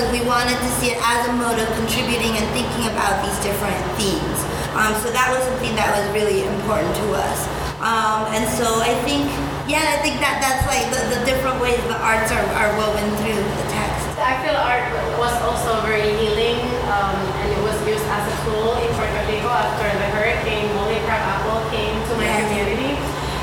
[0.00, 3.36] Because we wanted to see it as a mode of contributing and thinking about these
[3.44, 4.38] different themes.
[4.72, 7.44] Um, so that was something that was really important to us.
[7.84, 9.28] Um, and so I think,
[9.68, 13.12] yeah, I think that that's like the, the different ways the arts are, are woven
[13.20, 14.08] through the text.
[14.16, 14.88] I feel art
[15.20, 19.52] was also very healing, um, and it was used as a tool in Puerto Rico
[19.52, 20.64] after the hurricane.
[20.80, 22.48] Molly Crabapple came to my Yes.
[22.48, 22.96] community,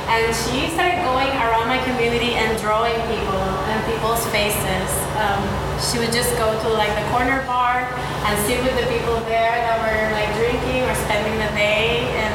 [0.09, 4.89] and she started going around my community and drawing people and people's faces.
[5.21, 5.45] Um,
[5.77, 7.85] she would just go to like the corner bar
[8.25, 12.33] and sit with the people there that were like drinking or spending the day and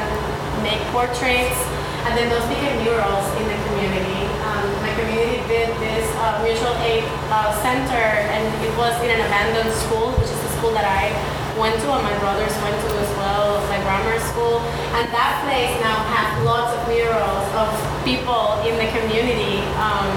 [0.63, 1.59] make portraits,
[2.07, 4.23] and then those became murals in the community.
[4.47, 9.21] Um, my community did this uh, mutual aid uh, center, and it was in an
[9.27, 11.11] abandoned school, which is the school that I
[11.59, 14.63] went to, and my brothers went to as well, like grammar school.
[14.95, 17.69] And that place now has lots of murals of
[18.07, 20.07] people in the community um,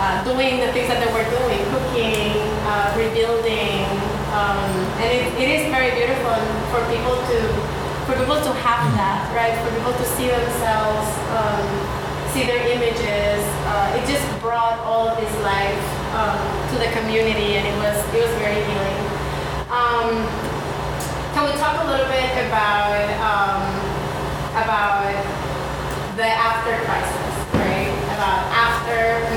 [0.00, 2.32] uh, doing the things that they were doing, cooking,
[2.64, 3.84] uh, rebuilding,
[4.32, 4.72] um,
[5.04, 6.40] and it, it is very beautiful
[6.72, 7.38] for people to
[8.08, 9.54] for people to have that, right?
[9.62, 11.62] For people to see themselves, um,
[12.32, 13.38] see their images.
[13.68, 15.84] Uh, it just brought all of this life
[16.16, 16.40] um,
[16.72, 19.00] to the community, and it was it was very healing.
[19.68, 20.24] Um,
[21.36, 23.62] can we talk a little bit about um,
[24.56, 25.06] about
[26.16, 27.92] the after crisis, right?
[28.16, 29.30] About after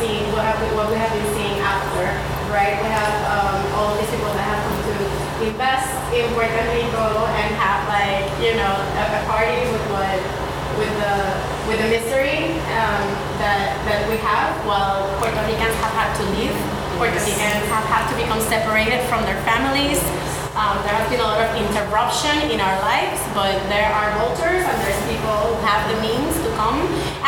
[0.00, 2.08] seen, what, have we, what we have been seeing after,
[2.48, 2.80] right?
[2.80, 4.96] We have um, all these people that have come to
[5.44, 10.16] invest in Puerto Rico and have like, you know, a, a party with what,
[10.80, 11.16] with the,
[11.68, 13.04] with the mystery um,
[13.36, 16.56] that, that we have while Puerto Ricans have had to leave.
[16.96, 20.00] Puerto Ricans have had to become separated from their families.
[20.56, 24.64] Um, there has been a lot of interruption in our lives, but there are voters
[24.64, 26.80] and there's people who have the means to come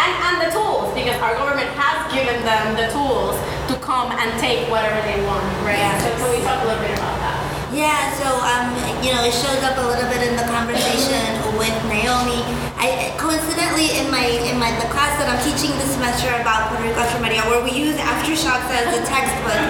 [0.03, 3.39] and, and the tools because our government has given them the tools
[3.71, 5.79] to come and take whatever they want, right?
[6.03, 7.39] So can we talk a little bit about that?
[7.71, 8.69] Yeah, so um,
[9.01, 11.25] you know, it shows up a little bit in the conversation
[11.57, 12.45] with Naomi.
[12.77, 16.85] I coincidentally in my in my the class that I'm teaching this semester about Puerto
[16.85, 19.63] Rico Maria, where we use aftershocks as a textbook.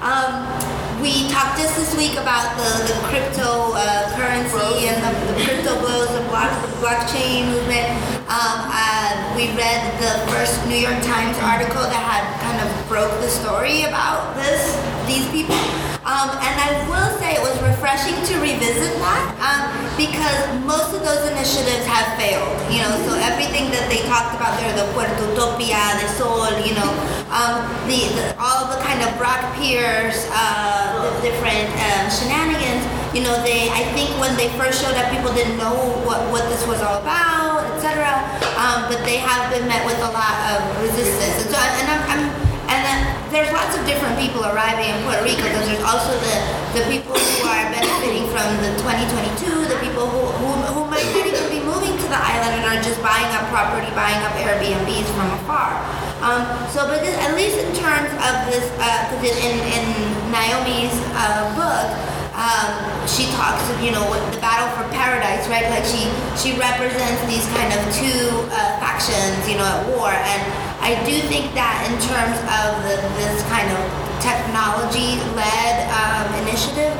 [0.00, 5.44] Um, we talked just this week about the, the crypto uh, currency and the, the
[5.44, 7.88] crypto blows, the block, the blockchain movement.
[8.28, 13.12] Um, uh, we read the first New York Times article that had kind of broke
[13.20, 14.76] the story about this,
[15.08, 15.79] these people.
[16.00, 19.68] Um, and I will say it was refreshing to revisit that um,
[20.00, 22.56] because most of those initiatives have failed.
[22.72, 26.72] You know, so everything that they talked about there, the Puerto Utopia, the Sol, you
[26.72, 26.88] know,
[27.28, 32.80] um, the, the, all the kind of Brock Pierce, uh, the different um, shenanigans.
[33.12, 36.48] You know, they I think when they first showed up, people didn't know what, what
[36.48, 38.08] this was all about, etc.
[38.56, 41.44] Um, but they have been met with a lot of resistance.
[41.44, 42.49] And so, and I'm, I'm
[43.30, 46.34] there's lots of different people arriving in Puerto Rico because there's also the,
[46.74, 51.26] the people who are benefiting from the 2022, the people who, who, who might not
[51.26, 55.06] even be moving to the island and are just buying up property, buying up Airbnbs
[55.14, 55.78] from afar.
[56.20, 56.42] Um,
[56.74, 59.84] so, but this, at least in terms of this, uh, in, in
[60.34, 61.86] Naomi's uh, book,
[62.36, 62.70] um,
[63.06, 65.66] she talks you know the battle for paradise, right?
[65.70, 70.42] Like she she represents these kind of two uh, factions, you know, at war, and
[70.80, 73.80] I do think that in terms of the, this kind of
[74.24, 76.92] technology-led um, initiative,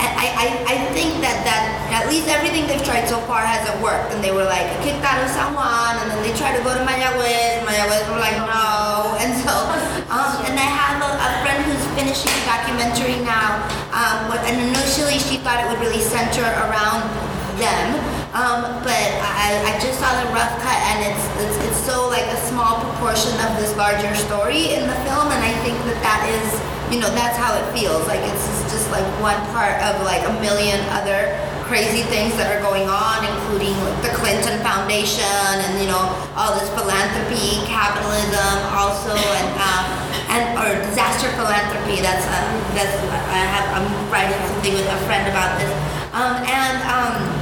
[0.00, 4.12] I, I, I think that, that at least everything they've tried so far hasn't worked.
[4.12, 6.72] And they were like kicked out of San Juan, and then they tried to go
[6.72, 7.64] to Mayagüez.
[7.64, 9.16] Mayagüez were like, no.
[9.20, 9.52] And so,
[10.08, 13.62] um, and I have a, a, friend who's finishing a documentary now.
[13.94, 17.06] Um, and initially she thought it would really center around
[17.62, 17.86] them.
[18.34, 22.26] Um, but I, I just saw the rough cut, and it's, it's it's so like
[22.26, 26.22] a small proportion of this larger story in the film, and I think that that
[26.30, 26.46] is,
[26.90, 28.06] you know, that's how it feels.
[28.06, 31.30] Like it's just like one part of like a million other
[31.70, 36.70] crazy things that are going on, including the Clinton Foundation and you know all this
[36.74, 42.00] philanthropy, capitalism, also, and um, and or disaster philanthropy.
[42.00, 42.38] That's uh,
[42.72, 42.94] that's
[43.34, 45.70] I have I'm writing something with a friend about this,
[46.14, 46.78] um, and.
[46.86, 47.40] Um,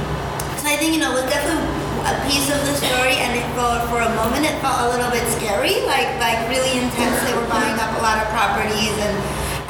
[0.69, 1.65] I think you know was definitely
[2.05, 5.09] a piece of the story, and it for for a moment it felt a little
[5.09, 7.17] bit scary, like like really intense.
[7.25, 9.15] They were buying up a lot of properties, and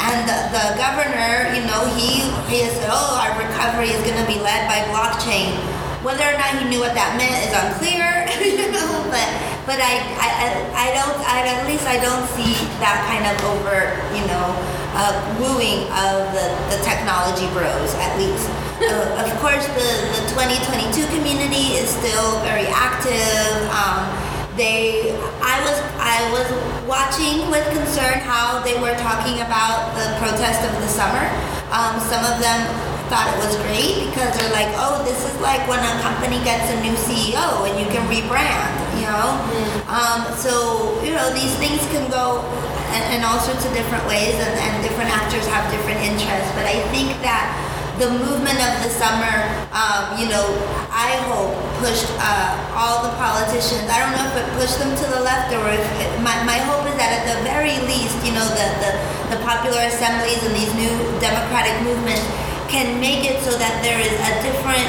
[0.04, 4.28] and the, the governor, you know, he he said, oh, our recovery is going to
[4.28, 5.56] be led by blockchain.
[6.04, 8.08] Whether or not he knew what that meant is unclear,
[8.39, 8.89] you know.
[9.12, 9.28] But
[9.68, 10.28] but I I,
[10.74, 14.56] I don't I, at least I don't see that kind of overt, you know,
[14.95, 18.47] uh, wooing of the the technology bros at least
[18.80, 23.52] uh, of course, the, the 2022 community is still very active.
[23.76, 24.08] Um,
[24.56, 25.12] they,
[25.43, 26.47] I was, I was
[26.88, 31.28] watching with concern how they were talking about the protest of the summer.
[31.76, 32.64] Um, some of them
[33.10, 36.70] thought it was great because they're like, oh, this is like when a company gets
[36.70, 38.70] a new CEO and you can rebrand,
[39.01, 39.34] you know?
[39.49, 39.89] Mm.
[39.89, 42.45] Um, so, you know, these things can go
[42.93, 46.53] in, in all sorts of different ways and, and different actors have different interests.
[46.53, 47.49] But I think that
[47.97, 49.36] the movement of the summer,
[49.74, 50.45] um, you know,
[50.93, 53.89] I hope pushed uh, all the politicians.
[53.89, 56.62] I don't know if it pushed them to the left or if it, my, my
[56.70, 58.91] hope is that at the very least, you know, the, the,
[59.34, 62.22] the popular assemblies and these new democratic movements
[62.70, 64.88] can make it so that there is a different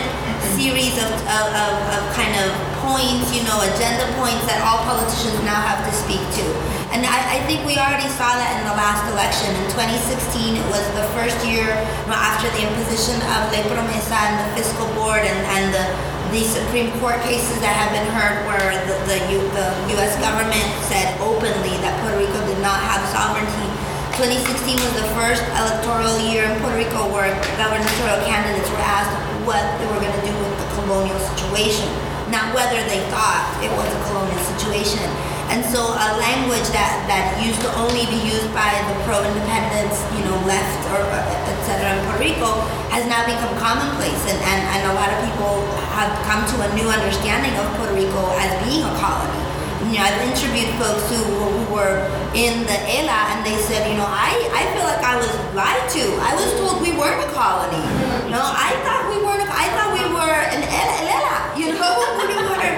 [0.56, 2.52] series of, of, of, of kind of
[2.84, 6.44] points, you know, agenda points that all politicians now have to speak to.
[6.92, 9.54] And I, I, think we already saw that in the last election.
[9.62, 11.70] In 2016, it was the first year
[12.10, 15.86] after the imposition of Ley Promesa and the fiscal board and, and the,
[16.34, 20.18] the Supreme Court cases that have been heard where the, the, U, the U.S.
[20.18, 23.69] government said openly that Puerto Rico did not have sovereignty.
[24.18, 29.14] 2016 was the first electoral year in Puerto Rico where gubernatorial candidates were asked
[29.46, 31.86] what they were going to do with the colonial situation,
[32.26, 35.06] not whether they thought it was a colonial situation.
[35.50, 40.22] And so a language that, that used to only be used by the pro-independence, you
[40.26, 42.50] know, left or et cetera in Puerto Rico
[42.94, 44.22] has now become commonplace.
[44.30, 45.66] And, and, and a lot of people
[45.98, 49.49] have come to a new understanding of Puerto Rico as being a colony.
[49.90, 53.98] You know, I've interviewed folks who, who were in the ELA and they said, you
[53.98, 56.04] know, I, I feel like I was lied to.
[56.22, 57.82] I was told we weren't a colony.
[58.22, 62.38] You know, I thought we weren't, I thought we were an ELA, you know, we
[62.38, 62.70] were.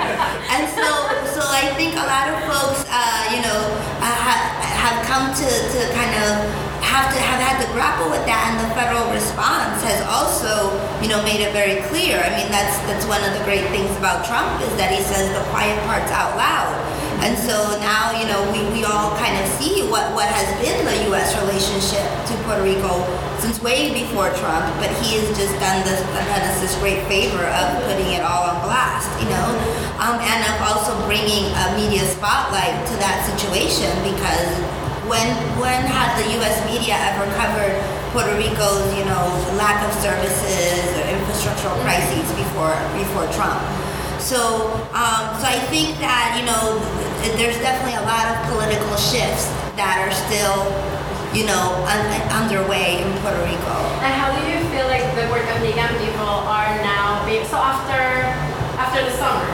[0.56, 0.88] And so,
[1.36, 3.60] so I think a lot of folks, uh, you know,
[4.00, 6.48] uh, have, have come to, to kind of
[6.80, 11.08] have to have had to grapple with that and the federal response has also you
[11.08, 14.26] know made it very clear i mean that's that's one of the great things about
[14.26, 16.74] trump is that he says the quiet parts out loud
[17.22, 20.74] and so now you know we, we all kind of see what what has been
[20.82, 23.06] the us relationship to puerto rico
[23.38, 27.46] since way before trump but he has just done this done us this great favor
[27.46, 29.48] of putting it all on blast you know
[30.02, 34.50] um, and of also bringing a media spotlight to that situation because
[35.06, 35.26] when
[35.62, 36.58] when had the U.S.
[36.66, 37.74] media ever covered
[38.10, 43.62] Puerto Rico's you know lack of services or infrastructural crises before before Trump?
[44.22, 46.78] So um, so I think that you know
[47.36, 50.70] there's definitely a lot of political shifts that are still
[51.34, 53.74] you know un- underway in Puerto Rico.
[54.00, 57.58] And how do you feel like the work Puerto Rican people are now being so
[57.58, 57.98] after
[58.78, 59.44] after the summer?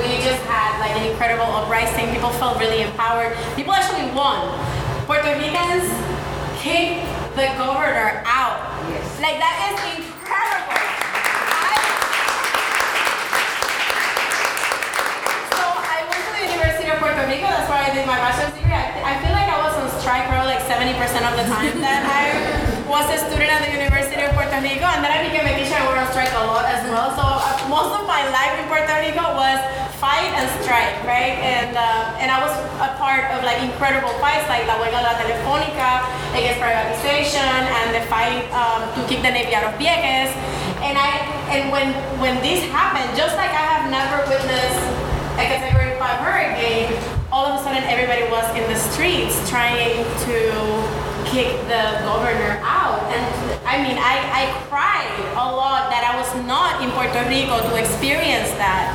[0.00, 2.08] We just had like an incredible uprising.
[2.10, 3.36] People felt really empowered.
[3.54, 4.40] People actually won
[5.06, 5.84] Puerto Ricans
[6.58, 7.04] kicked
[7.36, 8.56] the governor out.
[8.88, 9.04] Yes.
[9.20, 10.80] Like that is incredible.
[10.80, 11.76] I,
[15.52, 17.50] so I went to the University of Puerto Rico.
[17.50, 18.70] That's where I did my bachelor's degree.
[18.70, 20.94] I, I feel like I was on strike probably like 70%
[21.26, 22.30] of the time that I
[22.86, 25.74] was a student at the University of Puerto Rico, and then I became a teacher
[25.74, 27.10] and we were on strike a lot as well.
[27.18, 29.58] So uh, most of my life in Puerto Rico was
[29.98, 31.34] fight and strike, right?
[31.42, 35.10] And uh, and I was a part of like incredible fights like La Huelga de
[35.10, 36.06] la Telefónica
[36.38, 40.30] against privatization and the fight um, to kick the Navy out of Vieques.
[40.86, 41.18] And I
[41.50, 41.90] and when
[42.22, 44.86] when this happened, just like I have never witnessed
[45.34, 50.38] a Category 5 hurricane, all of a sudden everybody was in the streets trying to
[51.26, 53.02] kick the governor out.
[53.10, 53.26] And
[53.66, 57.74] I mean, I, I cried a lot that I was not in Puerto Rico to
[57.74, 58.94] experience that.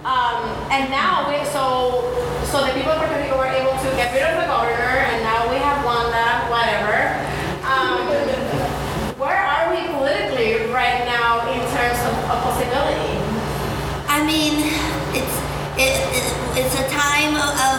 [0.00, 2.08] Um, and now we so
[2.48, 5.20] so the people of Puerto Rico were able to get rid of the governor, and
[5.20, 7.20] now we have Wanda, whatever.
[7.68, 8.08] Um,
[9.20, 13.12] where are we politically right now in terms of a possibility?
[14.08, 14.72] I mean,
[15.12, 15.36] it's
[15.76, 17.76] it, it, it's a time of, of,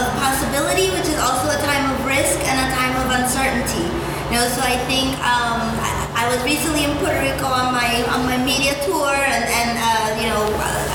[0.00, 3.84] of, possibility, which is also a time of risk and a time of uncertainty.
[4.32, 8.02] You know, so I think um, I, I, was recently in Puerto Rico on my
[8.08, 10.44] on my media tour, and, and uh, you know.
[10.56, 10.94] Uh,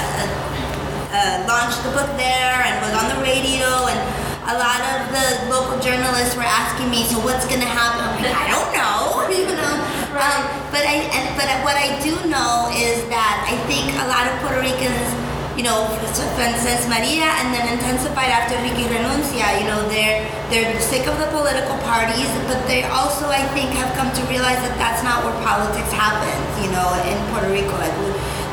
[1.09, 3.99] uh, launched the book there and was on the radio and
[4.49, 8.01] a lot of the local journalists were asking me, so what's going to happen?
[8.01, 9.75] I'm like, I don't know, you know.
[10.17, 10.41] Um,
[10.73, 14.33] but I, and, but what I do know is that I think a lot of
[14.41, 15.28] Puerto Ricans,
[15.59, 21.03] you know, since Maria and then intensified after Ricky renuncia, you know, they're they're sick
[21.03, 25.03] of the political parties, but they also, I think, have come to realize that that's
[25.03, 27.75] not where politics happens, you know, in Puerto Rico.
[27.75, 27.91] Like,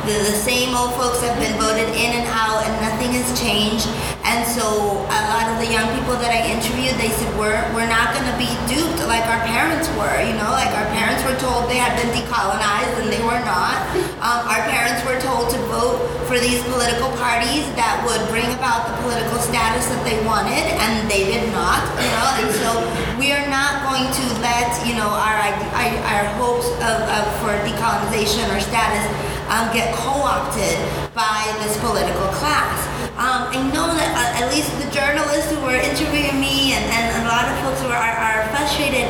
[0.02, 3.86] the, the same old folks have been voted in and out and nothing has changed.
[4.22, 7.90] And so a lot of the young people that I interviewed, they said, we're, we're
[7.90, 10.18] not going to be duped like our parents were.
[10.22, 13.82] You know, like our parents were told they had been decolonized and they were not.
[14.22, 15.98] Um, our parents were told to vote
[16.36, 21.08] for these political parties that would bring about the political status that they wanted and
[21.08, 22.28] they did not, you know.
[22.44, 22.70] And so
[23.16, 28.44] we are not going to let, you know, our, our, hopes of, of for decolonization
[28.52, 29.00] or status
[29.48, 30.76] um, get co-opted
[31.16, 32.84] by this political class.
[33.16, 37.24] Um, I know that uh, at least the journalists who were interviewing me and, and
[37.24, 39.08] a lot of folks who are, are frustrated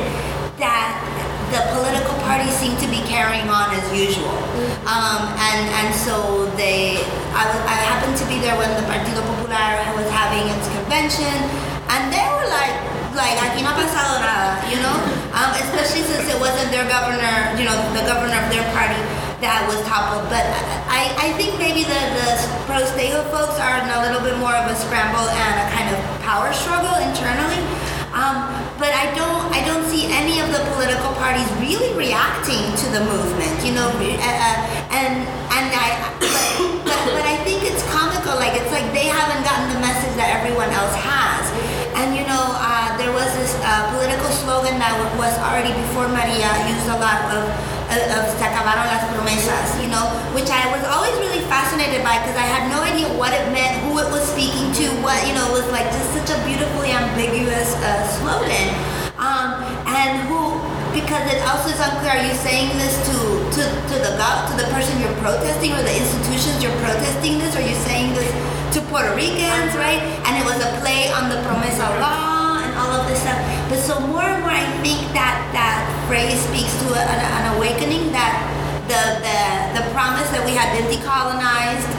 [0.63, 0.95] that
[1.51, 4.35] the political parties seem to be carrying on as usual.
[4.83, 6.99] Um, and, and so they,
[7.31, 11.31] I, I happened to be there when the Partido Popular was having its convention,
[11.87, 12.75] and they were like,
[13.15, 14.93] like, aquí no ha pasado nada, you know?
[15.33, 18.99] Um, especially since it wasn't their governor, you know, the governor of their party
[19.41, 20.27] that was toppled.
[20.29, 20.45] But
[20.89, 22.27] I, I think maybe the, the
[22.65, 25.99] pro-Stego folks are in a little bit more of a scramble and a kind of
[26.25, 27.61] power struggle internally.
[28.15, 28.47] Um,
[28.79, 33.03] but I don't I don't see any of the political parties really reacting to the
[33.03, 35.87] movement, you know, uh, uh, and and I
[36.19, 36.31] but,
[36.87, 40.31] but, but I think it's comical, like it's like they haven't gotten the message that
[40.39, 41.43] everyone else has.
[41.99, 46.47] And you know, uh, there was this uh, political slogan that was already before Maria
[46.69, 50.83] used a lot of of Of se acabaron las promesas, you know, which I was
[50.91, 54.27] always really fascinated by because I had no idea what it meant, who it was
[54.27, 58.75] speaking to, what, you know, it was like just such a beautifully ambiguous uh, slogan.
[59.15, 60.59] Um, and who,
[60.91, 63.15] because it also is unclear, are you saying this to,
[63.55, 67.55] to, to the gov to the person you're protesting or the institutions you're protesting this?
[67.55, 68.27] Or are you saying this
[68.75, 70.03] to Puerto Ricans, right?
[70.27, 72.36] And it was a play on the Promesa Law
[72.77, 73.37] all of this stuff.
[73.69, 77.45] But so more and more, I think that that phrase speaks to a, an, an
[77.57, 78.37] awakening that
[78.87, 79.37] the, the
[79.75, 81.89] the promise that we had been decolonized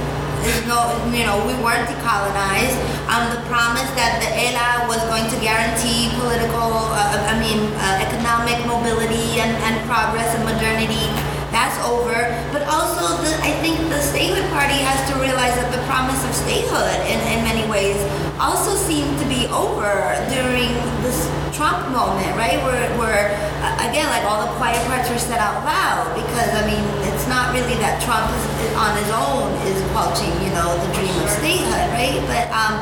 [0.48, 2.78] is no, you know, we weren't decolonized.
[3.10, 8.06] Um, the promise that the ELA was going to guarantee political, uh, I mean, uh,
[8.06, 11.10] economic mobility and, and progress and modernity,
[11.58, 12.14] that's over.
[12.54, 16.30] But also, the, I think the statehood party has to realize that the promise of
[16.30, 17.98] statehood, in, in many ways,
[18.38, 19.90] also seemed to be over
[20.30, 20.70] during
[21.02, 22.62] this Trump moment, right?
[22.62, 23.34] Where, where
[23.82, 27.50] again, like all the quiet parts were said out loud because I mean, it's not
[27.50, 28.44] really that Trump is,
[28.78, 32.22] on his own is squelching, you know, the dream of statehood, right?
[32.30, 32.78] But um,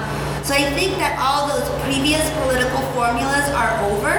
[0.47, 4.15] so I think that all those previous political formulas are over,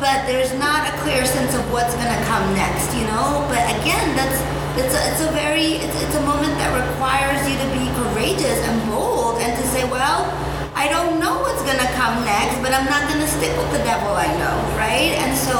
[0.00, 3.44] but there's not a clear sense of what's going to come next, you know.
[3.52, 4.40] But again, that's
[4.80, 8.56] it's a, it's a very it's, it's a moment that requires you to be courageous
[8.64, 10.28] and bold and to say, well
[10.76, 14.12] I don't know what's gonna come next, but I'm not gonna stick with the devil
[14.12, 15.16] I know, right?
[15.24, 15.56] And so,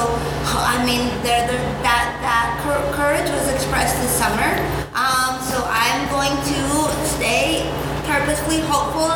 [0.53, 1.49] I mean, there,
[1.81, 2.61] that that
[2.93, 4.51] courage was expressed this summer.
[4.93, 6.61] Um, so I'm going to
[7.17, 7.65] stay
[8.05, 9.09] purposefully hopeful,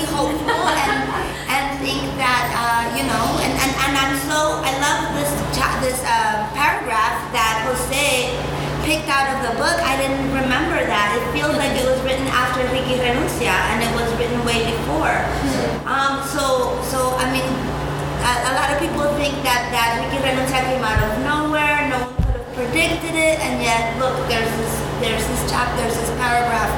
[0.00, 1.00] analytically hopeful, and
[1.48, 5.32] and think that uh, you know, and, and, and I'm so I love this
[5.80, 8.36] this uh, paragraph that Jose
[8.84, 11.16] picked out of the book, I didn't remember that.
[11.16, 15.16] It feels like it was written after Ricky Renuncia, and it was written way before.
[15.88, 17.48] Um, so, so I mean,
[18.24, 21.88] a, a, lot of people think that that Ricky Renuncia came out of nowhere.
[21.88, 25.96] No one could have predicted it, and yet, look, there's this, there's this chapter, there's
[25.96, 26.72] this paragraph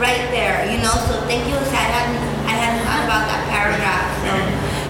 [0.00, 0.64] right there.
[0.70, 0.96] You know.
[1.08, 1.56] So thank you.
[1.76, 4.06] Hadn't, I hadn't thought about that paragraph.
[4.22, 4.32] So.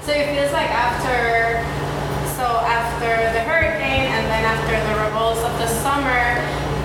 [0.06, 1.64] So it feels like after
[2.36, 6.36] so after the hurricane and then after the revolts of the summer,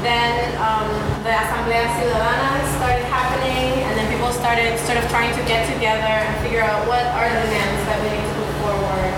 [0.01, 0.87] then um,
[1.21, 6.07] the Asamblea Ciudadana started happening, and then people started sort of trying to get together
[6.07, 9.11] and figure out what are the demands that we need to put forward.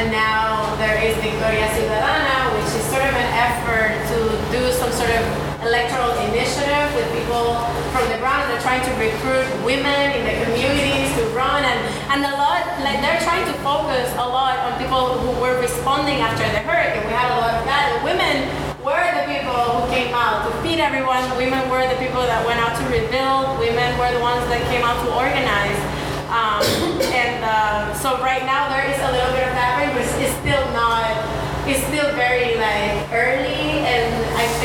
[0.00, 4.16] And now there is Victoria Ciudadana, which is sort of an effort to
[4.54, 5.22] do some sort of
[5.66, 7.54] electoral initiative with people
[7.94, 8.50] from the ground.
[8.50, 11.78] They're trying to recruit women in the communities to run, and,
[12.10, 16.18] and a lot, like they're trying to focus a lot on people who were responding
[16.18, 17.06] after the hurricane.
[17.06, 17.94] We had a lot of that.
[17.94, 18.50] And women
[18.82, 21.22] were the people who came out to feed everyone.
[21.38, 23.62] Women were the people that went out to rebuild.
[23.62, 25.78] Women were the ones that came out to organize.
[26.26, 26.62] Um,
[27.14, 30.66] and uh, so right now there is a little bit of that, but it's still
[30.74, 33.51] not it's still very like early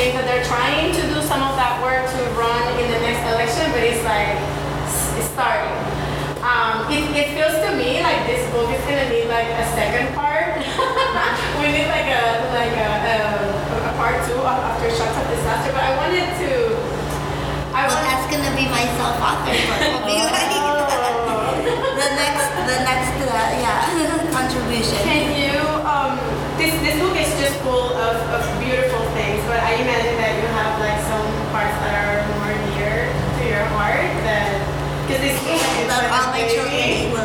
[0.07, 3.67] That they're trying to do some of that work to run in the next election,
[3.75, 4.39] but it's like
[5.19, 5.75] it's starting.
[6.39, 10.15] Um, it, it feels to me like this book is gonna need like a second
[10.15, 10.63] part.
[11.59, 12.23] we need like a
[12.55, 13.17] like a, a,
[13.83, 16.51] a part two Aftershocks of Disaster, but I wanted to.
[17.75, 19.91] I well, that's gonna be my self-author book.
[19.91, 21.51] Will be like oh.
[21.99, 25.03] the next the next uh, yeah contribution.
[25.03, 26.15] Can you um
[26.55, 29.16] this this book is just full of, of beautiful things,
[29.47, 31.23] but I imagine that you have like some
[31.55, 34.51] parts that are more near to your heart that
[35.07, 35.39] because is
[35.87, 37.23] like all my children but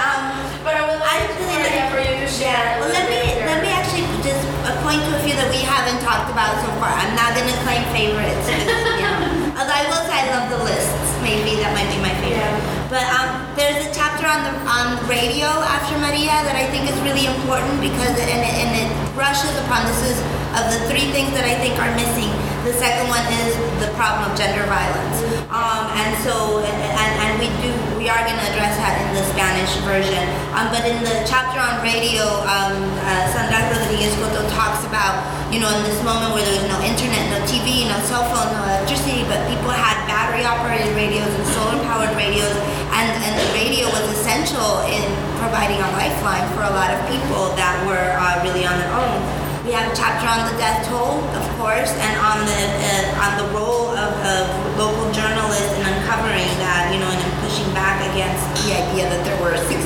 [0.00, 0.32] um
[0.64, 2.80] but I would like actually, for you to share.
[2.80, 4.40] Well, let me let me actually just
[4.80, 6.88] point to a few that we haven't talked about so far.
[6.88, 8.46] I'm not gonna claim favorites.
[8.48, 11.08] you know, although I will say I love the lists.
[11.20, 12.40] Maybe that might be my favorite.
[12.40, 12.88] Yeah.
[12.90, 16.98] But um, there's a chapter on the on radio after Maria that I think is
[17.04, 20.18] really important because it, and, it, and it brushes upon this is
[20.52, 22.28] of the three things that I think are missing.
[22.68, 25.18] The second one is the problem of gender violence,
[25.50, 29.26] um, and so and, and we do we are going to address that in the
[29.34, 30.22] Spanish version.
[30.54, 35.58] Um, but in the chapter on radio, um, uh, Sandra Rodriguez Cotto talks about you
[35.58, 38.62] know in this moment where there was no internet, no TV, no cell phone, no
[38.62, 42.54] electricity, but people had battery operated radios and solar powered radios
[42.92, 45.02] and, and the radio was essential in
[45.40, 49.31] providing a lifeline for a lot of people that were uh, really on their own.
[49.62, 53.32] We have a chapter on the death toll, of course, and on the uh, on
[53.38, 54.44] the role of, of
[54.74, 59.38] local journalists in uncovering that, you know, and pushing back against the idea that there
[59.38, 59.78] were 16.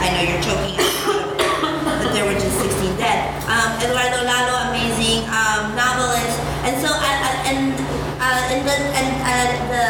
[0.00, 0.80] I know you're choking,
[2.00, 3.36] but there were just 16 dead.
[3.52, 7.76] Um, Eduardo Lalo, amazing um, novelist, and so uh, uh and
[8.16, 9.32] uh, in the and uh,
[9.68, 9.86] the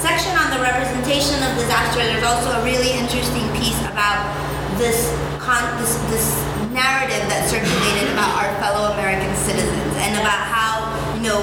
[0.00, 4.24] section on the representation of disaster, there's also a really interesting piece about
[4.80, 6.49] this con- this, this
[6.80, 11.40] narrative that circulated about our fellow American citizens and about how you know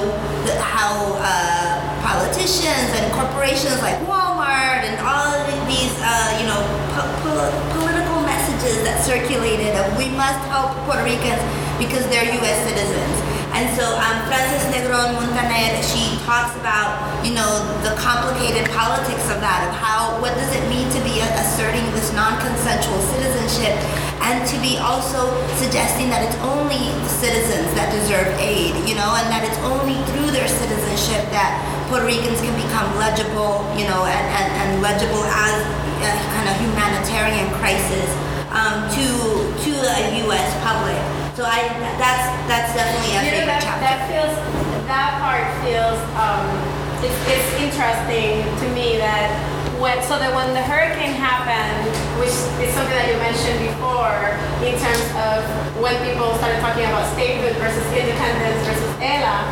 [0.49, 6.61] the, how uh, politicians and corporations like Walmart and all of these uh, you know
[6.97, 11.41] po- po- political messages that circulated of we must help Puerto Ricans
[11.77, 12.57] because they're U.S.
[12.65, 13.17] citizens
[13.57, 16.93] and so um, Frances Negrón-Muntaner, she talks about,
[17.25, 21.25] you know, the complicated politics of that, of how what does it mean to be
[21.41, 23.73] asserting this non-consensual citizenship
[24.27, 29.27] and to be also suggesting that it's only citizens that deserve aid, you know, and
[29.31, 31.55] that it's only through their citizenship that
[31.87, 35.55] Puerto Ricans can become legible, you know, and, and, and legible as
[36.03, 38.07] a kind of humanitarian crisis
[38.51, 39.05] um, to
[39.63, 40.47] to a U.S.
[40.63, 40.99] public.
[41.39, 43.87] So I that's that's definitely a You know, favorite that, chapter.
[43.87, 44.35] that feels,
[44.91, 46.43] that part feels, um,
[46.99, 49.31] it's, it's interesting to me that
[49.79, 51.85] when, so that when the hurricane happened,
[52.17, 54.33] which is something that you mentioned before,
[54.65, 55.45] in terms of
[55.77, 59.45] when people started talking about statehood versus independence versus ELA,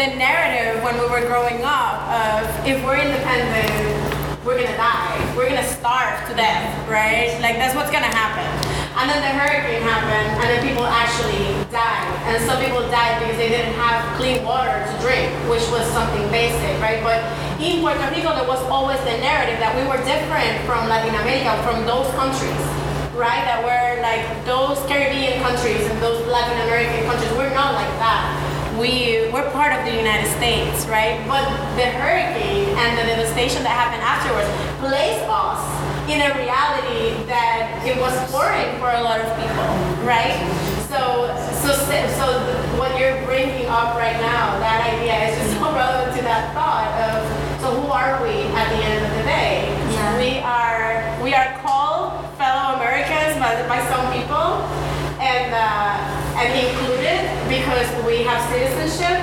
[0.00, 4.17] the narrative when we were growing up of if we're independent,
[4.48, 7.36] we're gonna die, we're gonna starve to death, right?
[7.44, 8.48] Like that's what's gonna happen.
[8.96, 12.08] And then the hurricane happened, and then people actually died.
[12.24, 16.24] And some people died because they didn't have clean water to drink, which was something
[16.32, 17.04] basic, right?
[17.04, 17.20] But
[17.60, 21.52] in Puerto Rico, there was always the narrative that we were different from Latin America,
[21.60, 22.64] from those countries,
[23.12, 23.44] right?
[23.44, 28.47] That we're like those Caribbean countries and those Latin American countries, we're not like that
[28.78, 31.18] we we're part of the United States, right?
[31.26, 31.42] But
[31.74, 34.46] the hurricane and the devastation that happened afterwards
[34.78, 35.58] placed us
[36.06, 39.68] in a reality that it was foreign for a lot of people,
[40.06, 40.38] right?
[40.86, 41.26] So,
[41.58, 42.26] so, so
[42.78, 46.88] what you're bringing up right now, that idea is just so relevant to that thought
[47.02, 47.26] of,
[47.60, 49.68] so who are we at the end of the day?
[49.92, 50.16] Yeah.
[50.16, 54.64] We are, we are called fellow Americans by, by some people,
[55.18, 56.97] and uh, and included
[57.58, 59.18] because we have citizenship,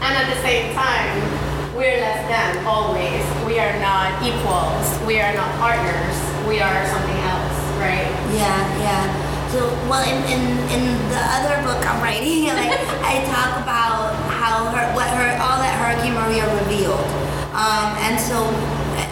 [0.00, 1.12] and at the same time,
[1.76, 3.20] we're less than always.
[3.44, 4.88] We are not equals.
[5.04, 6.16] We are not partners.
[6.48, 8.08] We are something else, right?
[8.32, 9.04] Yeah, yeah.
[9.52, 10.42] So, well, in, in,
[10.72, 10.82] in
[11.12, 15.76] the other book I'm writing, like, I talk about how her, what her, all that
[15.76, 17.04] Hurricane Maria revealed.
[17.52, 18.48] Um, and so,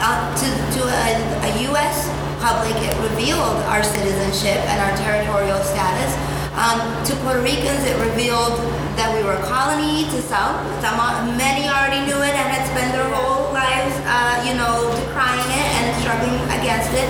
[0.01, 1.09] uh, to, to a,
[1.44, 2.09] a U.S.
[2.40, 6.30] public, it revealed our citizenship and our territorial status.
[6.55, 8.59] Um, to Puerto Ricans, it revealed
[8.98, 10.05] that we were a colony.
[10.11, 10.98] To some, some,
[11.38, 15.68] many already knew it and had spent their whole lives, uh, you know, decrying it
[15.78, 17.09] and struggling against it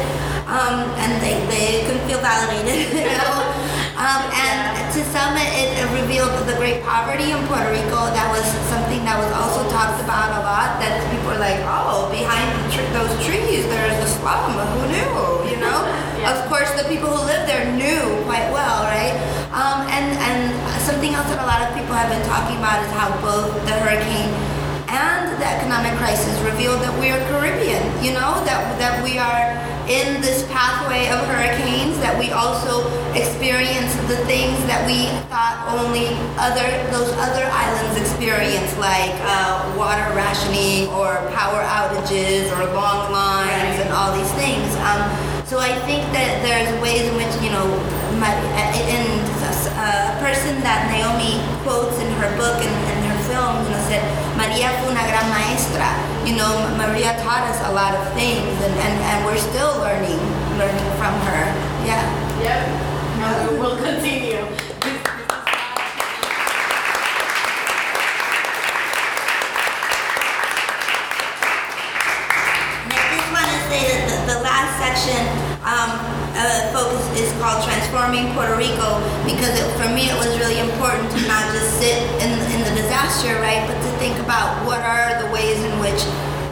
[0.50, 3.34] um, and they, they couldn't feel validated, you know.
[3.94, 8.10] Um, and to some, it, it revealed the great poverty in Puerto Rico.
[8.10, 10.82] That was something that was also talked about a lot.
[10.82, 14.58] That people were like, oh, behind the tr- those trees, there's a slum.
[14.58, 15.10] Who knew?
[15.54, 15.86] You know.
[16.18, 16.34] Yeah.
[16.34, 19.09] Of course, the people who lived there knew quite well, right?
[21.50, 24.30] Lot of people have been talking about is how both the hurricane
[24.86, 29.58] and the economic crisis revealed that we are Caribbean, you know, that, that we are
[29.90, 32.86] in this pathway of hurricanes, that we also
[33.18, 36.62] experience the things that we thought only other
[36.94, 43.90] those other islands experience, like uh, water rationing or power outages or long lines and
[43.90, 44.70] all these things.
[44.86, 45.02] Um,
[45.50, 47.66] so I think that there's ways in which, you know,
[48.22, 48.30] my,
[48.86, 49.29] in
[49.90, 54.02] a person that Naomi quotes in her book and, and her film, you know, said,
[54.38, 55.90] Maria fue una gran maestra.
[56.22, 60.20] You know, Maria taught us a lot of things, and, and, and we're still learning,
[60.62, 61.42] learning from her.
[61.82, 62.06] Yeah.
[62.38, 62.60] Yep.
[63.18, 64.38] No, we will continue.
[72.86, 75.20] And I just want to say that the, the last section
[75.66, 75.90] um,
[76.38, 77.60] uh, focus is called
[77.90, 81.98] Transforming Puerto Rico because it, for me it was really important to not just sit
[82.22, 85.98] in, in the disaster, right, but to think about what are the ways in which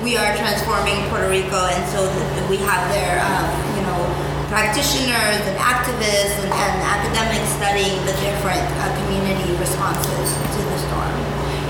[0.02, 3.46] we are transforming Puerto Rico, and so that we have there, um,
[3.78, 4.02] you know,
[4.50, 11.14] practitioners and activists and, and academics studying the different uh, community responses to the storm.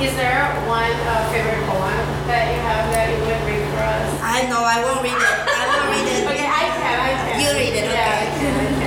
[0.01, 4.09] Is there one uh, favorite poem that you have that you would read for us?
[4.25, 5.37] I know I won't read it.
[5.45, 6.25] I won't read it.
[6.33, 7.37] Okay, I can, I can.
[7.37, 8.49] You read it, Yeah, okay.
[8.49, 8.78] Can,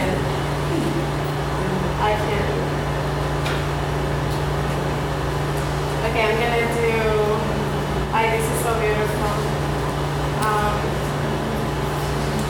[2.02, 2.42] I can.
[2.42, 2.66] I.
[6.10, 6.90] Okay, I'm gonna do.
[8.10, 9.34] I this is so beautiful.
[10.42, 10.82] Um,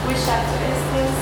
[0.07, 1.15] which chapter is this?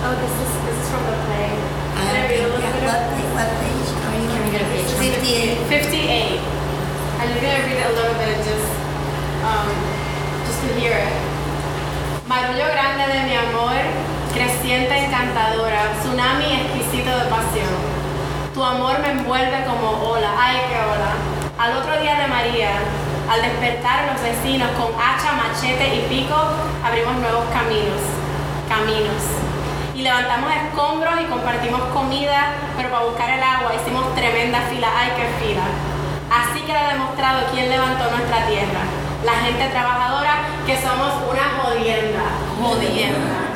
[0.00, 1.52] Oh, this is this is from the play.
[1.92, 4.40] Can I don't read a little yeah, bit what, of what page are you Can
[4.40, 5.68] we get a page 58.
[5.68, 6.40] 58.
[7.20, 8.72] And you're gonna read it a little bit just,
[9.44, 9.68] um,
[10.48, 11.12] just to hear it.
[12.26, 13.76] Marullo grande de mi amor,
[14.32, 17.76] creciente encantadora, tsunami exquisito de pasión.
[18.54, 21.12] Tu amor me envuelve como ola, ay qué ola.
[21.58, 22.72] Al otro día de María,
[23.30, 26.36] al despertar los vecinos con hacha, machete y pico,
[26.84, 28.00] abrimos nuevos caminos,
[28.68, 29.22] caminos.
[29.94, 35.12] Y levantamos escombros y compartimos comida, pero para buscar el agua hicimos tremenda fila, ay
[35.16, 35.64] qué fila.
[36.32, 38.88] Así queda demostrado quién levantó nuestra tierra.
[39.24, 42.24] La gente trabajadora que somos una Jodienda.
[42.58, 43.51] Jodienda.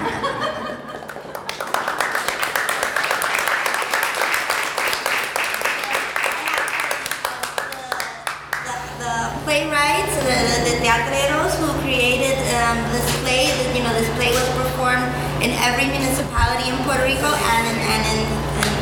[9.57, 10.37] Playwrights, the,
[10.69, 13.49] the, teatreros who created um, this play.
[13.73, 15.09] You know, this play was performed
[15.41, 18.73] in every municipality in Puerto Rico and in, and in, in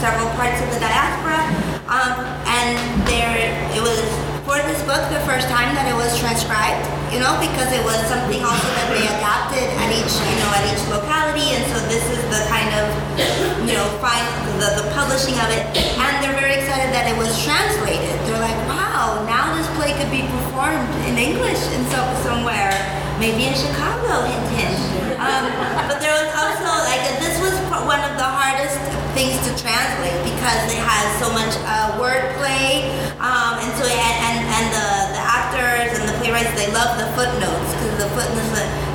[0.00, 1.36] several parts of the diaspora.
[1.84, 3.28] Um, and there,
[3.76, 4.00] it was
[4.48, 6.80] for this book the first time that it was transcribed.
[7.12, 10.64] You know, because it was something also that they adapted at each, you know, at
[10.64, 11.52] each locality.
[11.52, 12.88] And so this is the kind of,
[13.68, 14.24] you know, find
[14.56, 15.60] the, the publishing of it.
[15.76, 18.16] And they're very excited that it was translated.
[18.24, 18.61] They're like,
[19.02, 22.70] wow, now this play could be performed in English in some somewhere,
[23.18, 24.78] maybe in Chicago, hint hint.
[25.18, 25.50] Um,
[25.90, 28.78] but there was also like this was one of the hardest
[29.18, 32.86] things to translate because it has so much uh, wordplay,
[33.18, 34.88] um, and so it, and and the
[35.18, 38.42] the actors and the playwrights they love the footnotes because the footnotes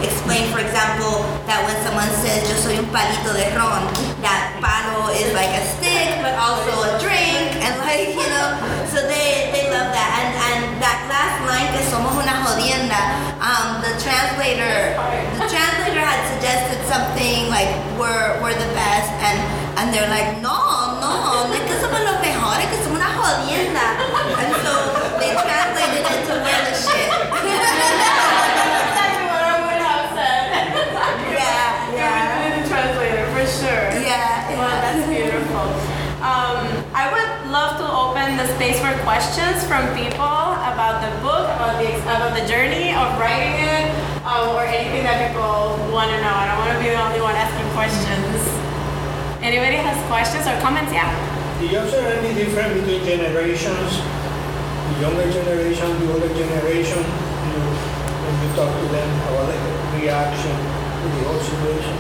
[0.04, 3.84] explain, for example, that when someone says "yo soy un palito de ron,"
[4.24, 8.56] that palo is like a stick, but also a drink, and like you know,
[8.92, 10.10] so they they love that.
[10.18, 12.98] And and that last line que somos una jodienda,
[13.38, 14.98] um, the translator
[15.38, 17.70] the translator had suggested something like
[18.02, 19.38] we're we're the best, and
[19.78, 20.58] and they're like no
[20.98, 23.86] no, que somos los mejores, que somos una jodienda,
[24.42, 24.74] and so
[25.22, 27.10] they translated it to we're the shit.
[28.98, 29.82] Exactly what I would
[30.18, 30.46] said.
[31.38, 33.84] yeah yeah the translator, for sure.
[34.02, 34.50] yeah.
[34.58, 35.70] Well, that's beautiful.
[36.18, 36.66] Um,
[36.98, 37.27] I would
[37.58, 40.38] love to open the space for questions from people
[40.70, 43.90] about the book, about the about the journey of writing it,
[44.30, 46.36] um, or anything that people want to know.
[46.38, 48.46] I don't want to be the only one asking questions.
[49.42, 50.94] Anybody has questions or comments?
[50.94, 51.10] Yeah.
[51.58, 53.90] Do you observe any difference between generations?
[54.06, 57.58] The younger generation, the older generation, you,
[58.22, 59.58] when you talk to them about the
[59.98, 61.96] reaction to the whole situation?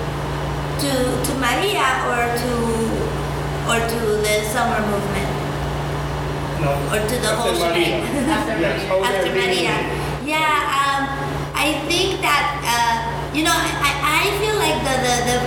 [0.85, 0.91] To
[1.25, 2.51] to Maria or to
[3.73, 5.36] or to the summer movement
[6.57, 6.73] No.
[6.89, 8.01] or to the whole Maria.
[8.01, 8.29] shebang.
[8.37, 8.89] After Yes, Maria.
[8.89, 9.75] how After Maria.
[10.25, 11.01] Yeah, um,
[11.53, 12.95] I think that uh,
[13.35, 15.37] you know I, I feel like the, the the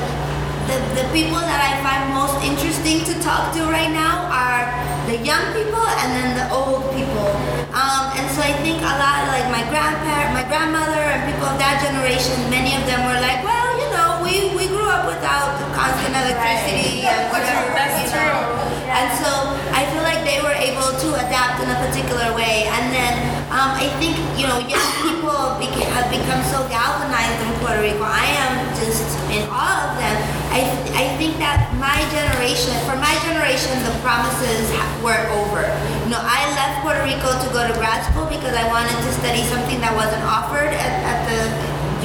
[0.71, 4.65] the the people that I find most interesting to talk to right now are
[5.11, 7.29] the young people and then the old people.
[7.75, 11.59] Um, and so I think a lot like my grandparent, my grandmother, and people of
[11.59, 12.39] that generation.
[12.51, 17.03] Many of them were like, well, you know, we we grew up without constant electricity
[17.03, 17.67] and whatever.
[17.75, 18.23] That's you true.
[18.23, 18.47] know.
[18.91, 19.31] And so
[19.75, 20.00] I feel like
[20.31, 22.71] they were able to adapt in a particular way.
[22.71, 23.15] And then
[23.51, 25.59] um, I think, you know, young people
[25.91, 28.07] have become so galvanized in Puerto Rico.
[28.07, 29.03] I am just
[29.35, 30.17] in awe of them.
[30.55, 34.71] I, I think that my generation, for my generation, the promises
[35.03, 35.67] were over.
[36.07, 39.11] You know, I left Puerto Rico to go to grad school because I wanted to
[39.19, 41.41] study something that wasn't offered at, at the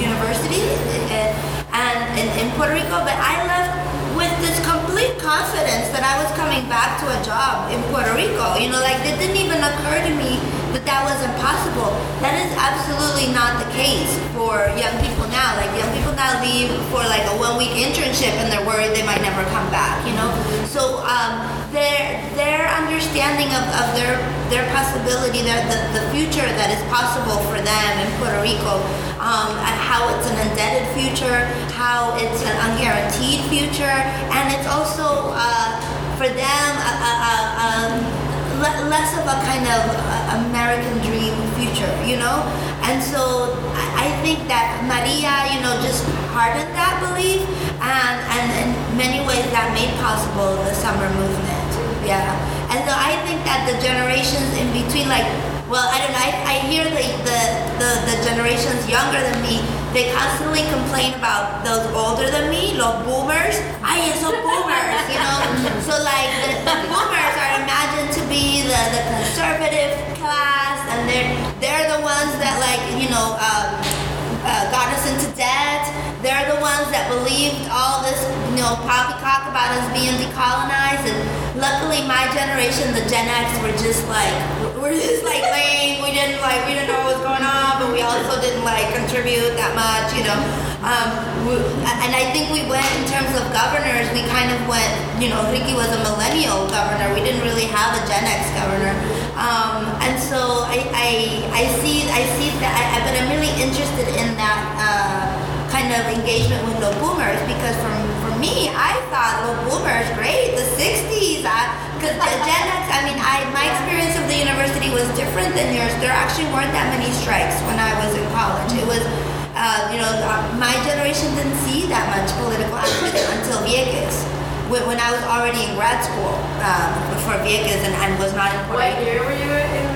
[0.02, 0.66] university
[1.14, 1.30] uh,
[1.78, 3.74] and in, in Puerto Rico, but I left
[4.18, 4.58] with this
[5.06, 8.58] complete confidence that I was coming back to a job in Puerto Rico.
[8.58, 10.42] You know, like it didn't even occur to me
[10.76, 11.96] that that was impossible.
[12.20, 15.56] That is absolutely not the case for young people now.
[15.56, 19.08] Like young people now leave for like a one week internship and they're worried they
[19.08, 20.04] might never come back.
[20.04, 20.28] You know,
[20.68, 24.20] so um, their their understanding of, of their
[24.52, 28.84] their possibility, their the, the future that is possible for them in Puerto Rico,
[29.24, 33.96] um, and how it's an indebted future, how it's an unguaranteed future,
[34.36, 35.72] and it's also uh,
[36.20, 38.25] for them a, a, a, um,
[38.60, 42.44] le- less of a kind of uh, American dream future, you know.
[42.86, 46.02] And so I, think that Maria, you know, just
[46.34, 47.46] hardened that belief,
[47.78, 51.70] and and in many ways that made possible the summer movement.
[52.06, 52.26] Yeah.
[52.70, 55.26] And so I think that the generations in between, like,
[55.70, 57.40] well, I don't know, I, I hear the, the,
[57.82, 59.62] the, the generations younger than me,
[59.96, 63.56] they constantly complain about those older than me, los boomers.
[63.80, 65.40] Ay, esos boomers, you know?
[65.88, 71.32] So, like, the, the boomers are imagined to be the, the conservative class, and they're,
[71.64, 74.05] they're the ones that, like, you know, um,
[74.46, 75.90] uh, got us into debt.
[76.22, 78.18] They're the ones that believed all this,
[78.54, 81.06] you know, poppycock about us being decolonized.
[81.10, 81.18] And
[81.58, 84.34] luckily, my generation, the Gen X, were just like,
[84.78, 86.02] we're just like lame.
[86.06, 88.86] We didn't like, we didn't know what was going on, but we also didn't like
[88.94, 90.38] contribute that much, you know.
[90.86, 91.10] Um,
[91.50, 94.06] we, and I think we went in terms of governors.
[94.14, 97.10] We kind of went, you know, Ricky was a millennial governor.
[97.18, 98.94] We didn't really have a Gen X governor.
[99.36, 101.10] Um, and so I, I,
[101.52, 102.72] I see, I see that.
[102.72, 104.60] I, but I'm really interested in that.
[104.80, 110.08] Uh, kind of engagement with the boomers because from for me I thought the boomers
[110.16, 114.88] great the 60s because the Gen X I mean I my experience of the university
[114.96, 118.72] was different than yours there actually weren't that many strikes when I was in college
[118.72, 123.24] it was uh, uh, you know, uh, my generation didn't see that much political activism
[123.40, 124.28] until Vieques.
[124.76, 126.92] When, when I was already in grad school um,
[127.24, 129.88] for Vieques and, and was not in Puerto What year were you in,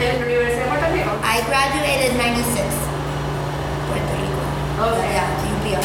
[0.00, 1.12] in Puerto Rico?
[1.20, 2.56] I graduated in 96.
[3.84, 4.40] Puerto Rico.
[4.96, 5.12] Okay.
[5.12, 5.84] Yeah, UPR.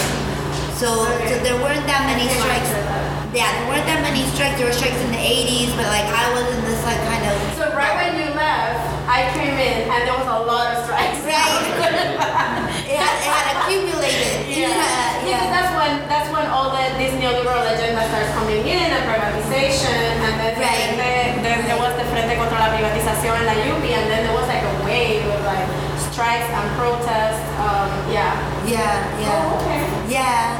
[0.79, 1.35] So, Okay.
[1.35, 3.18] so there weren't that many strikes.
[3.29, 4.57] Yeah, there weren't that many strikes.
[4.57, 7.37] There were strikes in the 80s, but like I was in this like kind of.
[7.61, 11.21] So right when you left, I came in and there was a lot of strikes.
[11.21, 11.37] Right.
[12.89, 14.49] it, had, it had accumulated.
[14.59, 14.75] Yeah.
[15.23, 15.39] yeah.
[15.39, 20.19] Because that's when that's when all the this neoliberal agenda starts coming in and privatization
[20.25, 20.97] and then Right.
[20.99, 24.35] then, then there was the Frente contra la Privatización en la UPI and then there
[24.35, 25.63] was like a wave of like
[26.11, 27.39] strikes and protests.
[27.61, 28.35] Um, yeah.
[28.65, 29.47] Yeah, yeah.
[29.47, 29.85] Oh, okay.
[30.11, 30.59] Yeah.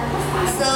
[0.55, 0.69] So,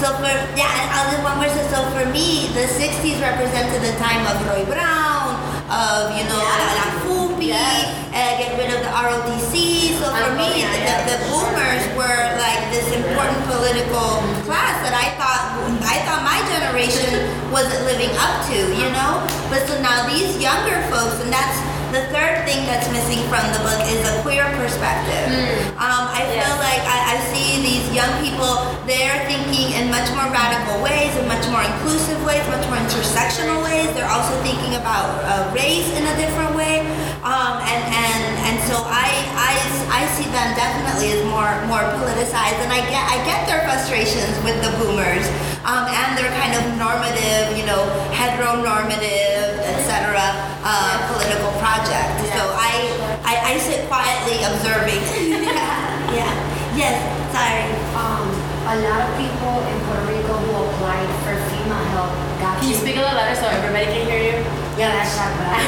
[0.00, 1.48] so for yeah, and I'll just one more.
[1.48, 5.36] So, so for me, the '60s represented the time of Roy Brown,
[5.68, 6.78] of you know Yeah.
[6.80, 7.84] La FUPI, Yes.
[8.12, 9.52] uh, get rid of the ROTC.
[10.00, 14.80] So for Um, me, yeah, the, yeah, the boomers were like this important political class
[14.84, 15.42] that I thought
[15.84, 19.20] I thought my generation wasn't living up to, you know.
[19.50, 21.56] But so now these younger folks, and that's
[21.90, 25.26] the third thing that's missing from the book is a queer perspective.
[25.74, 30.30] Um, I feel like I, I see these young people, they're thinking in much more
[30.30, 33.90] radical ways, in much more inclusive ways, much more intersectional ways.
[33.98, 36.86] They're also thinking about uh, race in a different way.
[37.26, 39.52] Um, and, and, and so I, I,
[39.90, 42.62] I see them definitely as more, more politicized.
[42.62, 45.26] And I get, I get their frustrations with the boomers
[45.70, 50.18] um, and their kind of normative, you know, heteronormative, etc.
[50.66, 52.10] Uh, political project.
[52.34, 52.90] So I,
[53.22, 54.98] I, I sit quietly observing.
[55.46, 56.34] yeah, yeah.
[56.74, 56.98] Yes,
[57.30, 57.70] sorry.
[57.94, 58.26] Um,
[58.66, 62.10] a lot of people in Puerto Rico who applied for FEMA help
[62.42, 64.36] got Can you speak a little louder so everybody can hear you?
[64.74, 65.62] Yeah, that's not bad.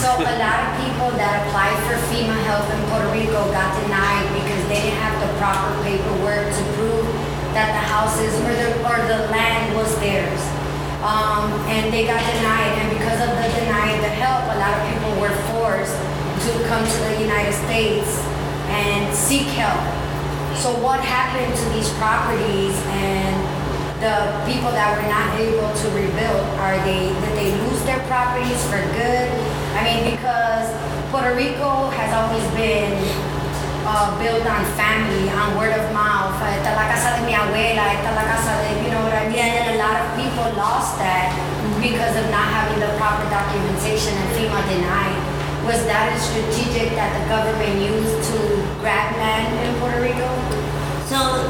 [0.00, 4.24] so a lot of people that applied for FEMA help in Puerto Rico got denied
[4.40, 6.73] because they didn't have the proper paperwork to prove
[7.54, 10.42] that the houses or the or the land was theirs.
[11.06, 14.82] Um, and they got denied, and because of the denied the help, a lot of
[14.90, 18.10] people were forced to come to the United States
[18.72, 19.78] and seek help.
[20.58, 23.36] So what happened to these properties and
[24.00, 24.16] the
[24.48, 26.44] people that were not able to rebuild?
[26.58, 29.28] Are they did they lose their properties for good?
[29.78, 30.66] I mean, because
[31.10, 32.98] Puerto Rico has always been
[33.86, 36.34] uh, built on family, on word of mouth.
[36.40, 39.14] Esta es la casa de mi abuela, esta es la casa de, you know what
[39.14, 39.38] I mean?
[39.38, 41.32] And a lot of people lost that
[41.80, 45.20] because of not having the proper documentation and FEMA denied.
[45.68, 48.38] Was that a strategic that the government used to
[48.84, 50.28] grab land in Puerto Rico?
[51.08, 51.48] So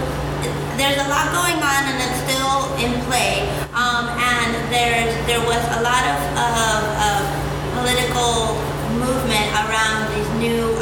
[0.79, 3.47] there's a lot going on and it's still in play.
[3.75, 6.83] Um, and there's there was a lot of, of,
[7.75, 8.55] political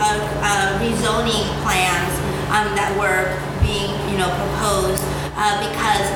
[0.02, 2.12] uh, uh, rezoning plans
[2.50, 3.30] um, that were
[3.62, 4.98] being you know proposed
[5.38, 6.06] uh, because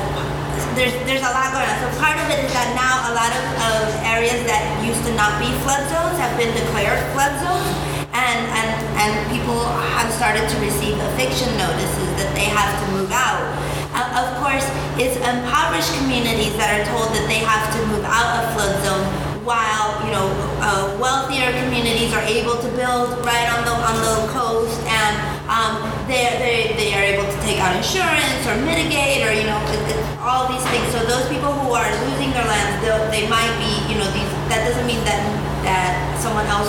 [0.75, 1.77] there's there's a lot going on.
[1.79, 5.11] So part of it is that now a lot of, of areas that used to
[5.15, 7.67] not be flood zones have been declared flood zones
[8.17, 9.61] and, and, and people
[9.93, 13.45] have started to receive eviction notices that they have to move out.
[13.93, 14.65] Uh, of course,
[14.97, 19.05] it's impoverished communities that are told that they have to move out of flood zone
[19.47, 20.27] while you know
[20.59, 25.15] uh, wealthier communities are able to build right on the on the coast and
[25.47, 25.79] um,
[26.11, 29.55] they they they are able to take out insurance or mitigate or you know
[30.27, 30.83] all these things.
[30.91, 32.83] So those people who are losing their lands,
[33.15, 34.27] they might be you know these.
[34.51, 35.23] That doesn't mean that
[35.63, 36.67] that someone else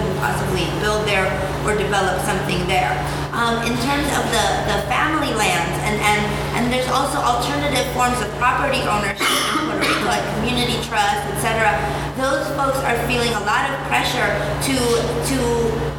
[0.00, 1.28] couldn't possibly build there
[1.68, 2.96] or develop something there.
[3.36, 6.20] Um, in terms of the, the family lands, and, and,
[6.56, 11.76] and there's also alternative forms of property ownership in Puerto Rico, like community trust, etc.
[12.16, 14.32] Those folks are feeling a lot of pressure
[14.72, 15.38] to, to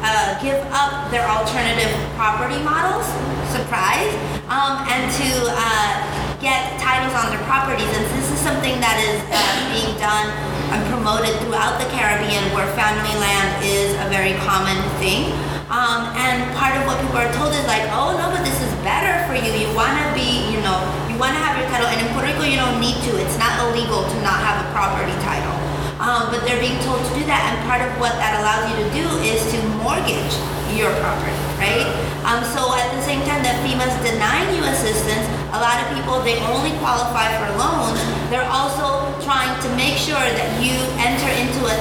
[0.02, 3.06] uh, give up their alternative property models,
[3.54, 4.10] surprise,
[4.50, 5.94] um, and to uh,
[6.42, 7.86] get titles on their properties.
[7.86, 12.64] And this is something that is uh, being done and promoted throughout the Caribbean where
[12.72, 15.28] family land is a very common thing.
[15.68, 18.72] Um, and part of what people are told is like, oh no, but this is
[18.80, 19.52] better for you.
[19.52, 21.88] You want to be, you know, you want to have your title.
[21.88, 23.16] And in Puerto Rico, you don't need to.
[23.20, 25.56] It's not illegal to not have a property title.
[26.00, 27.40] Um, but they're being told to do that.
[27.52, 30.34] And part of what that allows you to do is to mortgage
[30.72, 31.86] your property, right?
[32.26, 35.22] Um, so at the same time that FEMA's denying you assistance,
[35.54, 38.02] a lot of people, they only qualify for loans.
[38.34, 41.76] They're also trying to make sure that you enter into a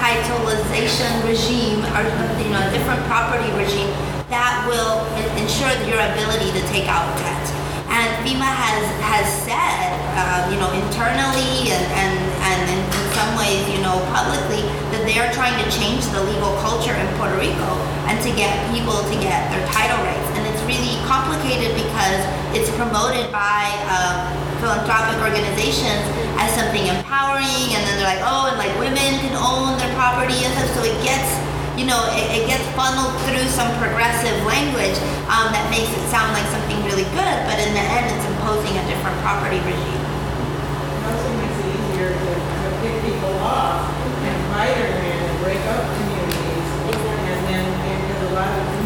[0.00, 2.00] titleization regime or
[2.40, 3.92] you know a different property regime
[4.32, 5.04] that will
[5.36, 7.46] ensure your ability to take out debt.
[7.92, 12.14] And FEMA has has said, uh, you know, internally and, and,
[12.48, 14.64] and in, in some ways, you know, publicly,
[14.96, 17.68] that they are trying to change the legal culture in Puerto Rico
[18.08, 20.24] and to get people to get their title rights.
[20.40, 22.24] And it's really complicated because
[22.56, 24.24] it's promoted by uh,
[24.64, 26.00] philanthropic organizations
[26.40, 30.40] as something empowering, and then they're like, oh, and like women can own their property
[30.40, 30.80] and stuff.
[30.80, 31.28] So it gets
[31.76, 35.00] you know, it, it, gets funneled through some progressive language
[35.32, 38.76] um, that makes it sound like something really good, but in the end, it's imposing
[38.76, 40.00] a different property regime.
[43.40, 43.88] Off
[44.22, 46.68] and their land and break up communities.
[47.30, 47.66] And then,
[48.06, 48.79] because a lot of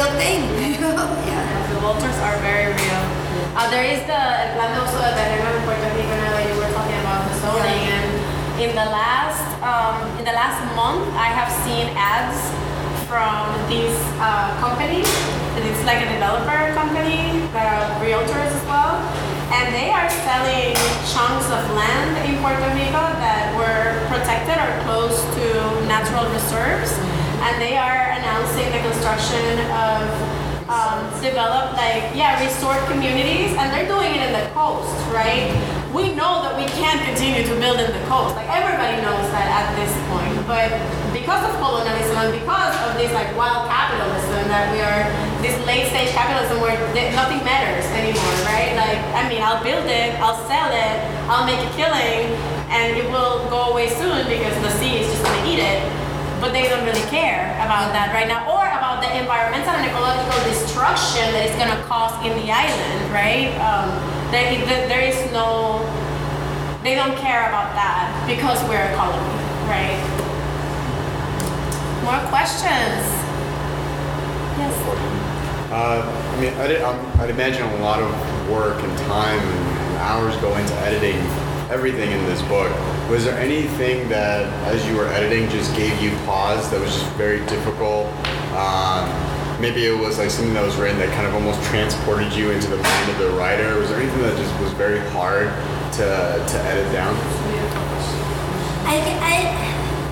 [0.00, 0.40] real thing.
[1.28, 1.44] yeah.
[1.68, 3.02] The vultures are very real.
[3.52, 6.44] Uh, there is the el plan de uso de terreno en Puerto Rico now that
[6.48, 8.00] you were talking about the zoning, Yeah.
[8.00, 8.08] and
[8.64, 12.40] in the last um, in the last month, I have seen ads
[13.04, 13.92] from these
[14.24, 15.04] uh, companies.
[15.52, 18.96] And It's like a developer company that are realtors as well,
[19.52, 20.72] and they are selling
[21.12, 25.44] chunks of land in Puerto Rico that were protected or close to
[25.84, 26.96] natural reserves,
[27.40, 30.04] and they are announcing the construction of
[30.70, 33.56] um, develop like yeah restored communities.
[33.58, 35.50] And they're doing it in the coast right?
[35.90, 38.38] We know that we can't continue to build in the coast.
[38.38, 40.38] Like everybody knows that at this point.
[40.46, 40.70] But
[41.10, 45.02] because of colonialism and because of this like wild capitalism that we are
[45.42, 48.74] this late stage capitalism where th- nothing matters anymore right?
[48.78, 50.96] Like i mean i'll build it i'll sell it
[51.28, 52.30] i'll make a killing
[52.70, 55.99] and it will go away soon because the sea is just going to eat it
[56.40, 60.40] but they don't really care about that right now or about the environmental and ecological
[60.48, 63.52] destruction that it's going to cause in the island right?
[63.60, 63.92] Um,
[64.32, 65.84] they, th- there is no
[66.82, 69.36] they don't care about that because we're a colony
[69.68, 70.00] right?
[72.02, 73.04] More questions?
[74.58, 74.74] Yes.
[75.70, 78.10] Uh, I mean, I'd, um, I'd imagine a lot of
[78.50, 81.20] work and time and hours go into editing
[81.70, 82.70] everything in this book.
[83.08, 87.06] Was there anything that, as you were editing, just gave you pause that was just
[87.12, 88.08] very difficult?
[88.52, 89.06] Uh,
[89.60, 92.68] maybe it was like something that was written that kind of almost transported you into
[92.68, 93.78] the mind of the writer.
[93.78, 95.46] Was there anything that just was very hard
[95.94, 96.06] to,
[96.42, 97.14] to edit down?
[98.90, 99.34] I, I,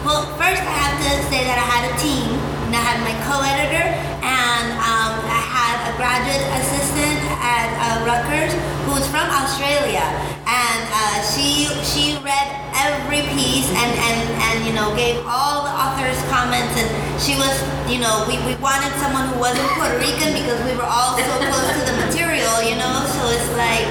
[0.06, 2.57] well, first I have to say that I had a team.
[2.68, 3.80] And I had my co-editor,
[4.20, 8.52] and um, I had a graduate assistant at uh, Rutgers
[8.84, 10.04] who was from Australia,
[10.44, 14.20] and uh, she she read every piece and, and,
[14.52, 17.56] and you know gave all the authors comments, and she was
[17.88, 21.34] you know we, we wanted someone who wasn't Puerto Rican because we were all so
[21.48, 23.00] close to the material, you know.
[23.16, 23.88] So it's like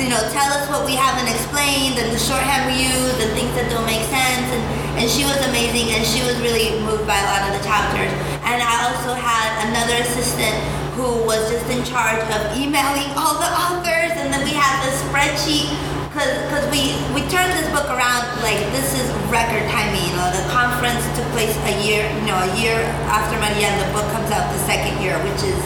[0.00, 3.52] you know, tell us what we haven't explained and the shorthand we use and things
[3.52, 4.48] that don't make sense.
[4.48, 4.62] And,
[4.96, 8.08] and she was amazing and she was really moved by a lot of the chapters.
[8.48, 10.56] And I also had another assistant
[10.96, 14.16] who was just in charge of emailing all the authors.
[14.16, 15.68] And then we had the spreadsheet
[16.16, 20.00] because we, we turned this book around like this is record timing.
[20.00, 22.80] You know, the conference took place a year, you know, a year
[23.12, 25.60] after Maria and the book comes out the second year, which is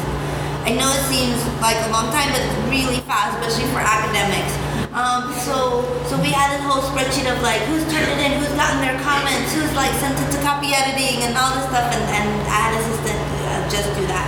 [0.64, 4.48] I know it seems like a long time, but it's really fast, especially for academics.
[4.96, 8.48] Um, so, so we had this whole spreadsheet of like who's turned it in, who's
[8.56, 11.92] gotten their comments, who's like sent it to copy editing, and all this stuff.
[11.92, 14.24] And, and I had an assistant uh, just do that.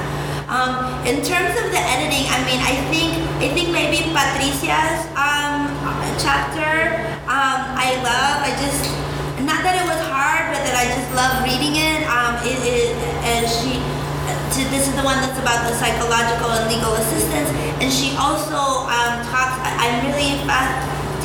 [0.52, 0.76] Um,
[1.08, 5.72] in terms of the editing, I mean, I think I think maybe Patricia's um,
[6.20, 7.00] chapter
[7.32, 8.44] um, I love.
[8.44, 8.92] I just
[9.40, 12.04] not that it was hard, but that I just love reading it.
[12.12, 12.92] Um, it, it
[13.24, 13.95] and she.
[14.27, 17.51] To, this is the one that's about the psychological and legal assistance,
[17.82, 19.59] and she also um, talks.
[19.62, 20.36] I'm really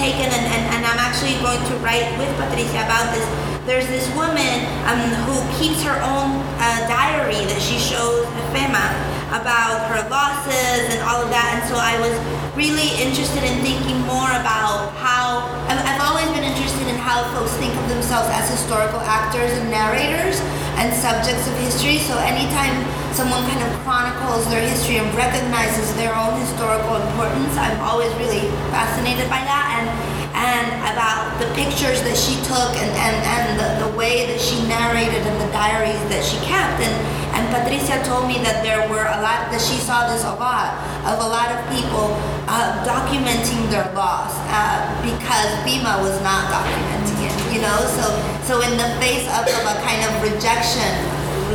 [0.02, 3.22] taken, and, and, and I'm actually going to write with Patricia about this.
[3.70, 4.98] There's this woman um,
[5.30, 8.82] who keeps her own uh, diary that she shows FEMA
[9.30, 11.62] about her losses and all of that.
[11.62, 12.12] And so I was
[12.58, 17.72] really interested in thinking more about how I've always been interested in how folks think
[17.78, 20.42] of themselves as historical actors and narrators
[20.82, 22.02] and subjects of history.
[22.02, 22.74] So anytime
[23.14, 28.50] someone kind of chronicles their history and recognizes their own historical importance, I'm always really
[28.74, 29.66] fascinated by that.
[29.78, 29.88] And
[30.32, 34.58] and about the pictures that she took and, and, and the, the way that she
[34.66, 36.80] narrated and the diaries that she kept.
[36.82, 36.96] And,
[37.36, 40.72] and Patricia told me that there were a lot, that she saw this a lot,
[41.04, 42.16] of a lot of people
[42.48, 47.11] uh, documenting their loss uh, because FEMA was not documenting
[47.52, 47.78] you know?
[48.00, 48.06] So,
[48.48, 50.88] so in the face of, of a kind of rejection,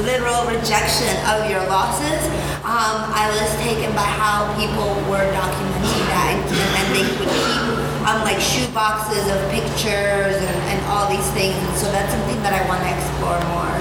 [0.04, 2.20] literal rejection of your losses,
[2.62, 7.62] um, I was taken by how people were documenting that and, they would keep
[8.06, 11.56] um, like shoe boxes of pictures and, and all these things.
[11.56, 13.76] And so that's something that I want to explore more.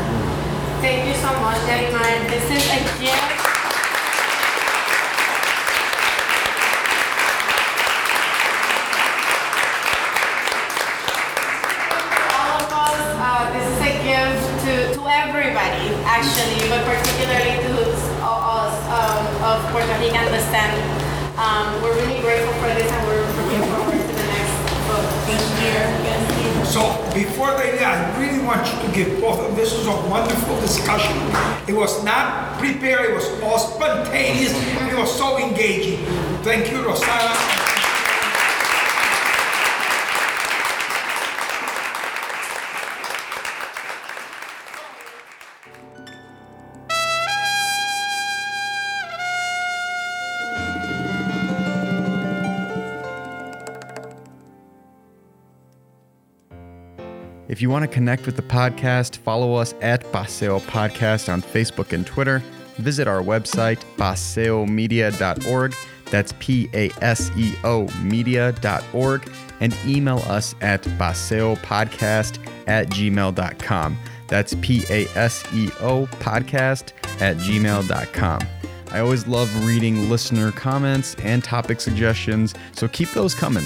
[0.82, 2.30] Thank you so much, Yarimar.
[2.30, 3.56] This is a gift.
[12.36, 17.76] all of us, uh, this is a gift to, to everybody, actually, but particularly to
[17.76, 20.72] us um, of Puerto Rican descent.
[21.36, 24.56] Um, we're really grateful for this and we're looking forward to the next
[24.88, 25.04] book.
[25.28, 26.66] Thank you.
[26.66, 26.82] So
[27.14, 31.18] before they, I really want you to give both of this was a wonderful discussion.
[31.68, 36.06] It was not prepared, it was all spontaneous, it was so engaging.
[36.44, 37.65] Thank you, Rosana.
[57.56, 61.94] If you want to connect with the podcast, follow us at Paseo Podcast on Facebook
[61.94, 62.44] and Twitter.
[62.80, 65.74] Visit our website, paseomedia.org.
[66.12, 69.32] That's P A S E O media.org.
[69.62, 74.00] And email us at paseopodcast at gmail.com.
[74.28, 76.92] That's P A S E O podcast
[77.22, 78.42] at gmail.com.
[78.92, 83.66] I always love reading listener comments and topic suggestions, so keep those coming.